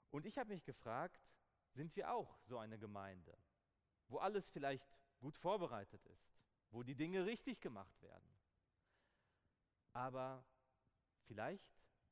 Und 0.10 0.26
ich 0.26 0.38
habe 0.38 0.50
mich 0.50 0.66
gefragt, 0.66 1.32
sind 1.74 1.96
wir 1.96 2.12
auch 2.12 2.38
so 2.44 2.58
eine 2.58 2.78
Gemeinde, 2.78 3.38
wo 4.08 4.18
alles 4.18 4.50
vielleicht 4.50 4.98
gut 5.20 5.38
vorbereitet 5.38 6.06
ist, 6.06 6.40
wo 6.72 6.84
die 6.84 6.96
Dinge 6.96 7.26
richtig 7.26 7.62
gemacht 7.62 8.02
werden, 8.02 8.38
aber 9.94 10.46
vielleicht 11.24 11.70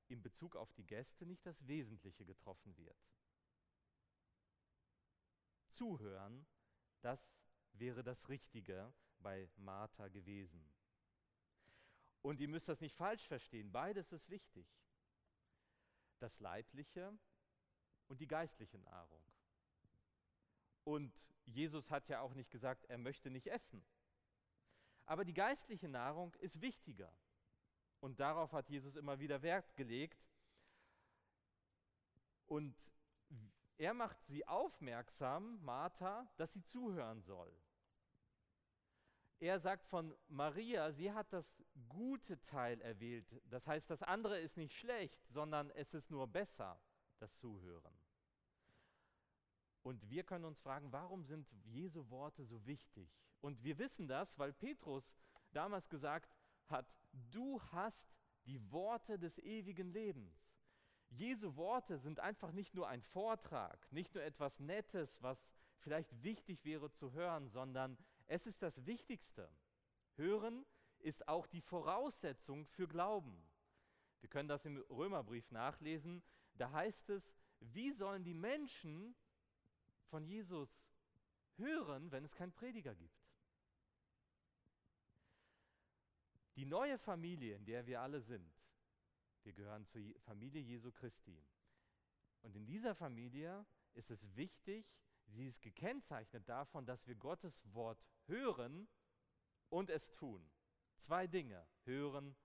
in 0.08 0.22
Bezug 0.22 0.56
auf 0.56 0.74
die 0.74 0.86
Gäste 0.86 1.26
nicht 1.26 1.46
das 1.46 1.68
Wesentliche 1.68 2.26
getroffen 2.26 2.76
wird. 2.78 2.98
Zuhören, 5.68 6.48
das 7.02 7.32
wäre 7.74 8.04
das 8.04 8.28
Richtige 8.28 8.94
bei 9.20 9.50
Martha 9.58 10.08
gewesen. 10.08 10.70
Und 12.22 12.40
ihr 12.42 12.48
müsst 12.48 12.68
das 12.68 12.82
nicht 12.82 12.96
falsch 12.96 13.28
verstehen, 13.28 13.72
beides 13.72 14.12
ist 14.12 14.30
wichtig. 14.30 14.68
Das 16.20 16.40
leibliche 16.40 17.18
und 18.08 18.20
die 18.20 18.28
geistliche 18.28 18.78
Nahrung. 18.80 19.29
Und 20.84 21.14
Jesus 21.46 21.92
hat 21.92 22.08
ja 22.10 22.22
auch 22.22 22.34
nicht 22.34 22.52
gesagt, 22.52 22.86
er 22.86 22.98
möchte 22.98 23.30
nicht 23.30 23.48
essen. 23.48 23.84
Aber 25.06 25.26
die 25.26 25.34
geistliche 25.34 25.88
Nahrung 25.88 26.34
ist 26.36 26.62
wichtiger. 26.62 27.12
Und 28.00 28.20
darauf 28.20 28.54
hat 28.54 28.70
Jesus 28.70 28.96
immer 28.96 29.20
wieder 29.20 29.42
Wert 29.42 29.76
gelegt. 29.76 30.24
Und 32.46 32.78
er 33.78 33.94
macht 33.94 34.22
sie 34.26 34.46
aufmerksam, 34.48 35.64
Martha, 35.64 36.28
dass 36.38 36.54
sie 36.54 36.64
zuhören 36.64 37.22
soll. 37.22 37.52
Er 39.40 39.60
sagt 39.60 39.88
von 39.88 40.14
Maria, 40.28 40.92
sie 40.92 41.14
hat 41.14 41.32
das 41.32 41.64
gute 41.88 42.42
Teil 42.42 42.82
erwählt. 42.82 43.42
Das 43.46 43.66
heißt, 43.68 43.90
das 43.90 44.04
andere 44.04 44.40
ist 44.40 44.58
nicht 44.58 44.76
schlecht, 44.78 45.26
sondern 45.30 45.72
es 45.72 45.94
ist 45.94 46.12
nur 46.12 46.28
besser, 46.28 46.78
das 47.20 47.38
Zuhören. 47.40 47.94
Und 49.84 50.10
wir 50.10 50.24
können 50.24 50.46
uns 50.46 50.60
fragen, 50.60 50.92
warum 50.92 51.24
sind 51.24 51.50
Jesu 51.64 52.10
Worte 52.10 52.44
so 52.46 52.66
wichtig? 52.66 53.10
Und 53.42 53.64
wir 53.64 53.78
wissen 53.78 54.08
das, 54.08 54.38
weil 54.38 54.54
Petrus 54.54 55.16
damals 55.52 55.90
gesagt 55.90 56.36
hat, 56.68 56.94
du 57.32 57.62
hast 57.72 58.16
die 58.46 58.72
Worte 58.72 59.18
des 59.18 59.38
ewigen 59.40 59.92
Lebens. 59.92 60.54
Jesu 61.10 61.56
Worte 61.56 61.98
sind 61.98 62.20
einfach 62.20 62.52
nicht 62.52 62.76
nur 62.76 62.88
ein 62.88 63.02
Vortrag, 63.02 63.92
nicht 63.92 64.14
nur 64.14 64.24
etwas 64.24 64.60
Nettes, 64.60 65.22
was 65.22 65.50
vielleicht 65.80 66.24
wichtig 66.24 66.64
wäre 66.66 66.92
zu 66.92 67.14
hören, 67.14 67.50
sondern 67.50 67.98
es 68.28 68.46
ist 68.46 68.62
das 68.62 68.86
Wichtigste. 68.86 69.50
Hören 70.16 70.66
ist 71.00 71.28
auch 71.28 71.48
die 71.48 71.62
Voraussetzung 71.62 72.66
für 72.68 72.88
Glauben. 72.88 73.42
Wir 74.20 74.30
können 74.30 74.50
das 74.50 74.66
im 74.66 74.78
Römerbrief 74.90 75.50
nachlesen. 75.52 76.22
Da 76.56 76.72
heißt 76.72 77.10
es, 77.10 77.34
wie 77.60 77.92
sollen 77.92 78.24
die 78.24 78.34
Menschen 78.34 79.16
von 80.10 80.26
Jesus 80.26 80.88
hören, 81.56 82.12
wenn 82.12 82.24
es 82.24 82.36
keinen 82.36 82.52
Prediger 82.52 82.96
gibt? 82.96 83.30
Die 86.56 86.66
neue 86.66 86.98
Familie, 86.98 87.56
in 87.56 87.66
der 87.66 87.86
wir 87.86 88.02
alle 88.02 88.22
sind, 88.22 88.54
wir 89.44 89.54
gehören 89.54 89.86
zur 89.86 90.02
Familie 90.20 90.62
Jesu 90.62 90.92
Christi. 90.92 91.42
Und 92.42 92.56
in 92.56 92.66
dieser 92.66 92.96
Familie 92.96 93.66
ist 93.94 94.12
es 94.12 94.36
wichtig, 94.36 94.86
sie 95.28 95.48
ist 95.48 95.62
gekennzeichnet 95.62 96.48
davon, 96.48 96.86
dass 96.86 97.08
wir 97.08 97.16
Gottes 97.16 97.62
Wort 97.74 98.04
hören 98.26 98.88
und 99.70 99.90
es 99.90 100.12
tun. 100.12 100.50
Zwei 100.98 101.28
Dinge, 101.28 101.66
hören 101.84 102.36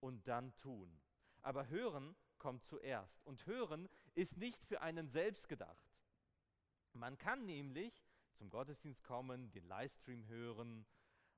und 0.00 0.28
dann 0.28 0.54
tun. 0.56 1.00
Aber 1.40 1.68
hören 1.68 2.16
kommt 2.36 2.64
zuerst. 2.64 3.24
Und 3.24 3.46
hören 3.46 3.88
ist 4.14 4.36
nicht 4.36 4.64
für 4.64 4.80
einen 4.80 5.08
selbst 5.08 5.48
gedacht. 5.48 5.87
Man 6.98 7.16
kann 7.16 7.46
nämlich 7.46 8.04
zum 8.34 8.50
Gottesdienst 8.50 9.04
kommen, 9.04 9.52
den 9.52 9.64
Livestream 9.66 10.26
hören, 10.26 10.84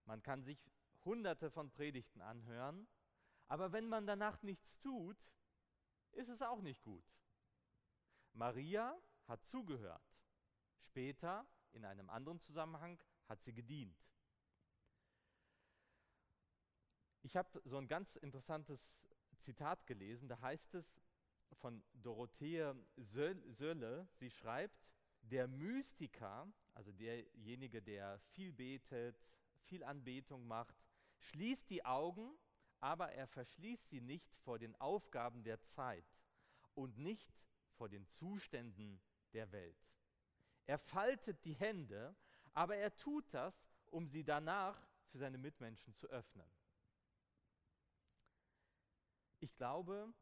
man 0.07 0.23
kann 0.23 0.42
sich 0.42 0.59
hunderte 1.05 1.51
von 1.51 1.70
Predigten 1.70 2.23
anhören, 2.23 2.88
aber 3.46 3.70
wenn 3.70 3.87
man 3.87 4.07
danach 4.07 4.42
nichts 4.42 4.79
tut, 4.79 5.18
ist 6.12 6.31
es 6.31 6.40
auch 6.40 6.62
nicht 6.62 6.83
gut. 6.83 7.05
Maria 8.33 8.99
hat 9.27 9.44
zugehört. 9.44 10.03
Später, 10.79 11.46
in 11.73 11.85
einem 11.85 12.09
anderen 12.09 12.40
Zusammenhang, 12.40 12.99
hat 13.29 13.42
sie 13.42 13.53
gedient. 13.53 14.03
Ich 17.23 17.37
habe 17.37 17.61
so 17.64 17.77
ein 17.77 17.87
ganz 17.87 18.16
interessantes 18.16 19.07
Zitat 19.38 19.87
gelesen, 19.87 20.27
da 20.27 20.40
heißt 20.40 20.75
es 20.75 21.03
von 21.53 21.85
Dorothee 21.92 22.73
Sölle, 22.96 24.09
sie 24.14 24.31
schreibt, 24.31 24.90
der 25.22 25.48
Mystiker, 25.48 26.52
also 26.74 26.92
derjenige, 26.92 27.83
der 27.83 28.18
viel 28.18 28.52
betet, 28.52 29.16
viel 29.62 29.85
Anbetung 29.85 30.46
macht, 30.46 30.76
schließt 31.18 31.68
die 31.70 31.85
Augen, 31.85 32.38
aber 32.80 33.12
er 33.12 33.26
verschließt 33.26 33.90
sie 33.90 34.00
nicht 34.00 34.35
vor 34.37 34.59
den 34.59 34.74
Aufgaben 34.76 35.42
der 35.44 35.61
Zeit 35.62 36.04
und 36.74 36.98
nicht 36.98 37.33
vor 37.76 37.88
den 37.88 38.06
Zuständen 38.06 39.00
der 39.33 39.52
Welt. 39.52 39.76
Er 40.66 40.78
faltet 40.78 41.44
die 41.44 41.54
Hände, 41.54 42.14
aber 42.52 42.76
er 42.76 42.96
tut 42.96 43.24
das, 43.33 43.54
um 43.87 44.09
sie 44.09 44.24
danach 44.24 44.80
für 45.09 45.18
seine 45.18 45.38
Mitmenschen 45.38 45.94
zu 45.94 46.06
öffnen. 46.09 46.50
Ich 49.40 49.54
glaube, 49.56 50.12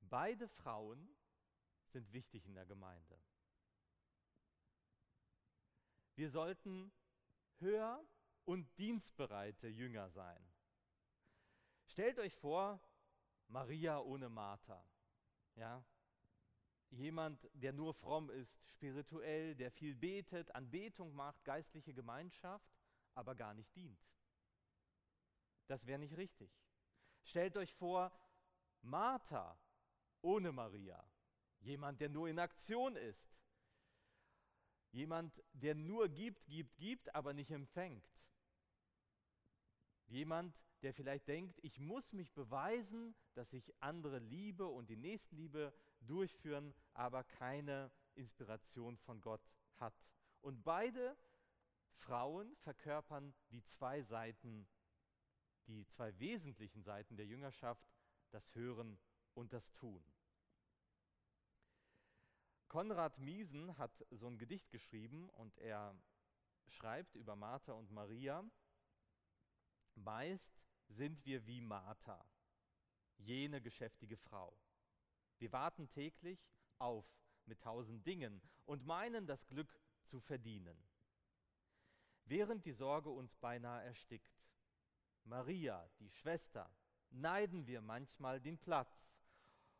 beide 0.00 0.48
Frauen 0.48 1.08
sind 1.86 2.12
wichtig 2.12 2.46
in 2.46 2.54
der 2.54 2.66
Gemeinde. 2.66 3.18
Wir 6.20 6.28
sollten 6.28 6.92
hör- 7.60 8.06
und 8.44 8.68
dienstbereite 8.76 9.68
Jünger 9.68 10.10
sein. 10.10 10.52
Stellt 11.86 12.18
euch 12.18 12.36
vor, 12.36 12.78
Maria 13.48 14.00
ohne 14.00 14.28
Martha. 14.28 14.84
Ja? 15.54 15.82
Jemand, 16.90 17.48
der 17.54 17.72
nur 17.72 17.94
fromm 17.94 18.28
ist, 18.28 18.68
spirituell, 18.68 19.54
der 19.54 19.70
viel 19.70 19.94
betet, 19.94 20.54
Anbetung 20.54 21.14
macht, 21.14 21.42
geistliche 21.42 21.94
Gemeinschaft, 21.94 22.70
aber 23.14 23.34
gar 23.34 23.54
nicht 23.54 23.74
dient. 23.74 24.06
Das 25.68 25.86
wäre 25.86 26.00
nicht 26.00 26.18
richtig. 26.18 26.52
Stellt 27.22 27.56
euch 27.56 27.74
vor, 27.74 28.12
Martha 28.82 29.58
ohne 30.20 30.52
Maria. 30.52 31.02
Jemand, 31.60 31.98
der 31.98 32.10
nur 32.10 32.28
in 32.28 32.38
Aktion 32.38 32.94
ist. 32.96 33.40
Jemand, 34.92 35.42
der 35.52 35.74
nur 35.74 36.08
gibt, 36.08 36.46
gibt, 36.46 36.76
gibt, 36.78 37.14
aber 37.14 37.32
nicht 37.32 37.50
empfängt. 37.50 38.04
Jemand, 40.06 40.58
der 40.82 40.92
vielleicht 40.92 41.28
denkt, 41.28 41.58
ich 41.62 41.78
muss 41.78 42.12
mich 42.12 42.32
beweisen, 42.32 43.14
dass 43.34 43.52
ich 43.52 43.72
andere 43.80 44.18
liebe 44.18 44.66
und 44.66 44.88
die 44.88 44.96
Nächstenliebe 44.96 45.72
durchführen, 46.00 46.74
aber 46.94 47.22
keine 47.22 47.92
Inspiration 48.14 48.96
von 48.96 49.20
Gott 49.20 49.48
hat. 49.76 49.94
Und 50.40 50.64
beide 50.64 51.16
Frauen 51.92 52.56
verkörpern 52.56 53.34
die 53.50 53.62
zwei 53.62 54.02
Seiten, 54.02 54.66
die 55.66 55.86
zwei 55.86 56.18
wesentlichen 56.18 56.82
Seiten 56.82 57.16
der 57.16 57.26
Jüngerschaft, 57.26 57.86
das 58.30 58.54
Hören 58.54 58.98
und 59.34 59.52
das 59.52 59.72
Tun. 59.72 60.02
Konrad 62.70 63.18
Miesen 63.18 63.76
hat 63.78 63.90
so 64.12 64.28
ein 64.28 64.38
Gedicht 64.38 64.70
geschrieben 64.70 65.28
und 65.30 65.58
er 65.58 65.92
schreibt 66.68 67.16
über 67.16 67.34
Martha 67.34 67.72
und 67.72 67.90
Maria, 67.90 68.44
meist 69.96 70.62
sind 70.86 71.26
wir 71.26 71.44
wie 71.48 71.60
Martha, 71.60 72.24
jene 73.16 73.60
geschäftige 73.60 74.16
Frau. 74.16 74.56
Wir 75.38 75.50
warten 75.52 75.90
täglich 75.90 76.48
auf 76.78 77.04
mit 77.44 77.60
tausend 77.60 78.06
Dingen 78.06 78.40
und 78.66 78.86
meinen 78.86 79.26
das 79.26 79.48
Glück 79.48 79.76
zu 80.04 80.20
verdienen. 80.20 80.80
Während 82.24 82.64
die 82.64 82.72
Sorge 82.72 83.10
uns 83.10 83.34
beinahe 83.34 83.82
erstickt. 83.82 84.40
Maria, 85.24 85.90
die 85.98 86.10
Schwester, 86.10 86.72
neiden 87.10 87.66
wir 87.66 87.80
manchmal 87.80 88.40
den 88.40 88.58
Platz 88.58 89.10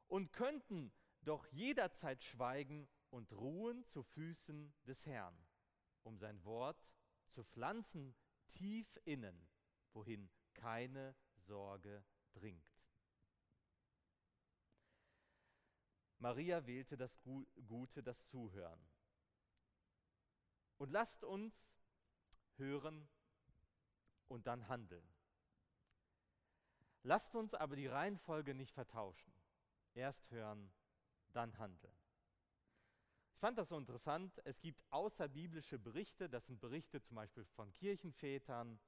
und 0.08 0.32
könnten 0.32 0.92
doch 1.22 1.46
jederzeit 1.48 2.22
schweigen 2.22 2.88
und 3.10 3.32
ruhen 3.32 3.84
zu 3.84 4.02
Füßen 4.02 4.72
des 4.84 5.06
Herrn, 5.06 5.36
um 6.02 6.18
sein 6.18 6.42
Wort 6.44 6.88
zu 7.28 7.44
pflanzen 7.44 8.14
tief 8.48 8.98
innen, 9.04 9.48
wohin 9.92 10.30
keine 10.54 11.14
Sorge 11.36 12.04
dringt. 12.32 12.80
Maria 16.18 16.66
wählte 16.66 16.96
das 16.96 17.18
Gute, 17.22 18.02
das 18.02 18.26
Zuhören. 18.26 18.80
Und 20.76 20.90
lasst 20.90 21.24
uns 21.24 21.72
hören 22.56 23.08
und 24.28 24.46
dann 24.46 24.68
handeln. 24.68 25.06
Lasst 27.02 27.34
uns 27.34 27.54
aber 27.54 27.76
die 27.76 27.86
Reihenfolge 27.86 28.54
nicht 28.54 28.72
vertauschen. 28.72 29.32
Erst 29.94 30.30
hören, 30.30 30.70
dann 31.32 31.56
handeln. 31.58 31.94
Ich 33.32 33.40
fand 33.40 33.56
das 33.56 33.68
so 33.68 33.78
interessant. 33.78 34.40
Es 34.44 34.60
gibt 34.60 34.84
außerbiblische 34.90 35.78
Berichte, 35.78 36.28
das 36.28 36.46
sind 36.46 36.60
Berichte 36.60 37.00
zum 37.00 37.16
Beispiel 37.16 37.44
von 37.44 37.72
Kirchenvätern, 37.72 38.78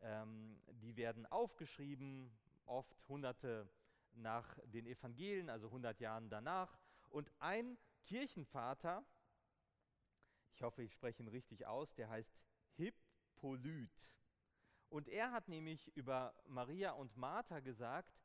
ähm, 0.00 0.60
die 0.68 0.96
werden 0.96 1.26
aufgeschrieben, 1.26 2.30
oft 2.66 3.08
hunderte 3.08 3.68
nach 4.12 4.56
den 4.66 4.86
Evangelien, 4.86 5.50
also 5.50 5.66
100 5.66 6.00
Jahren 6.00 6.30
danach. 6.30 6.78
Und 7.10 7.30
ein 7.40 7.76
Kirchenvater, 8.04 9.04
ich 10.54 10.62
hoffe, 10.62 10.82
ich 10.82 10.92
spreche 10.92 11.22
ihn 11.22 11.28
richtig 11.28 11.66
aus, 11.66 11.94
der 11.94 12.08
heißt 12.08 12.38
Hippolyt. 12.76 14.14
Und 14.90 15.08
er 15.08 15.32
hat 15.32 15.48
nämlich 15.48 15.94
über 15.96 16.34
Maria 16.46 16.92
und 16.92 17.16
Martha 17.16 17.60
gesagt, 17.60 18.22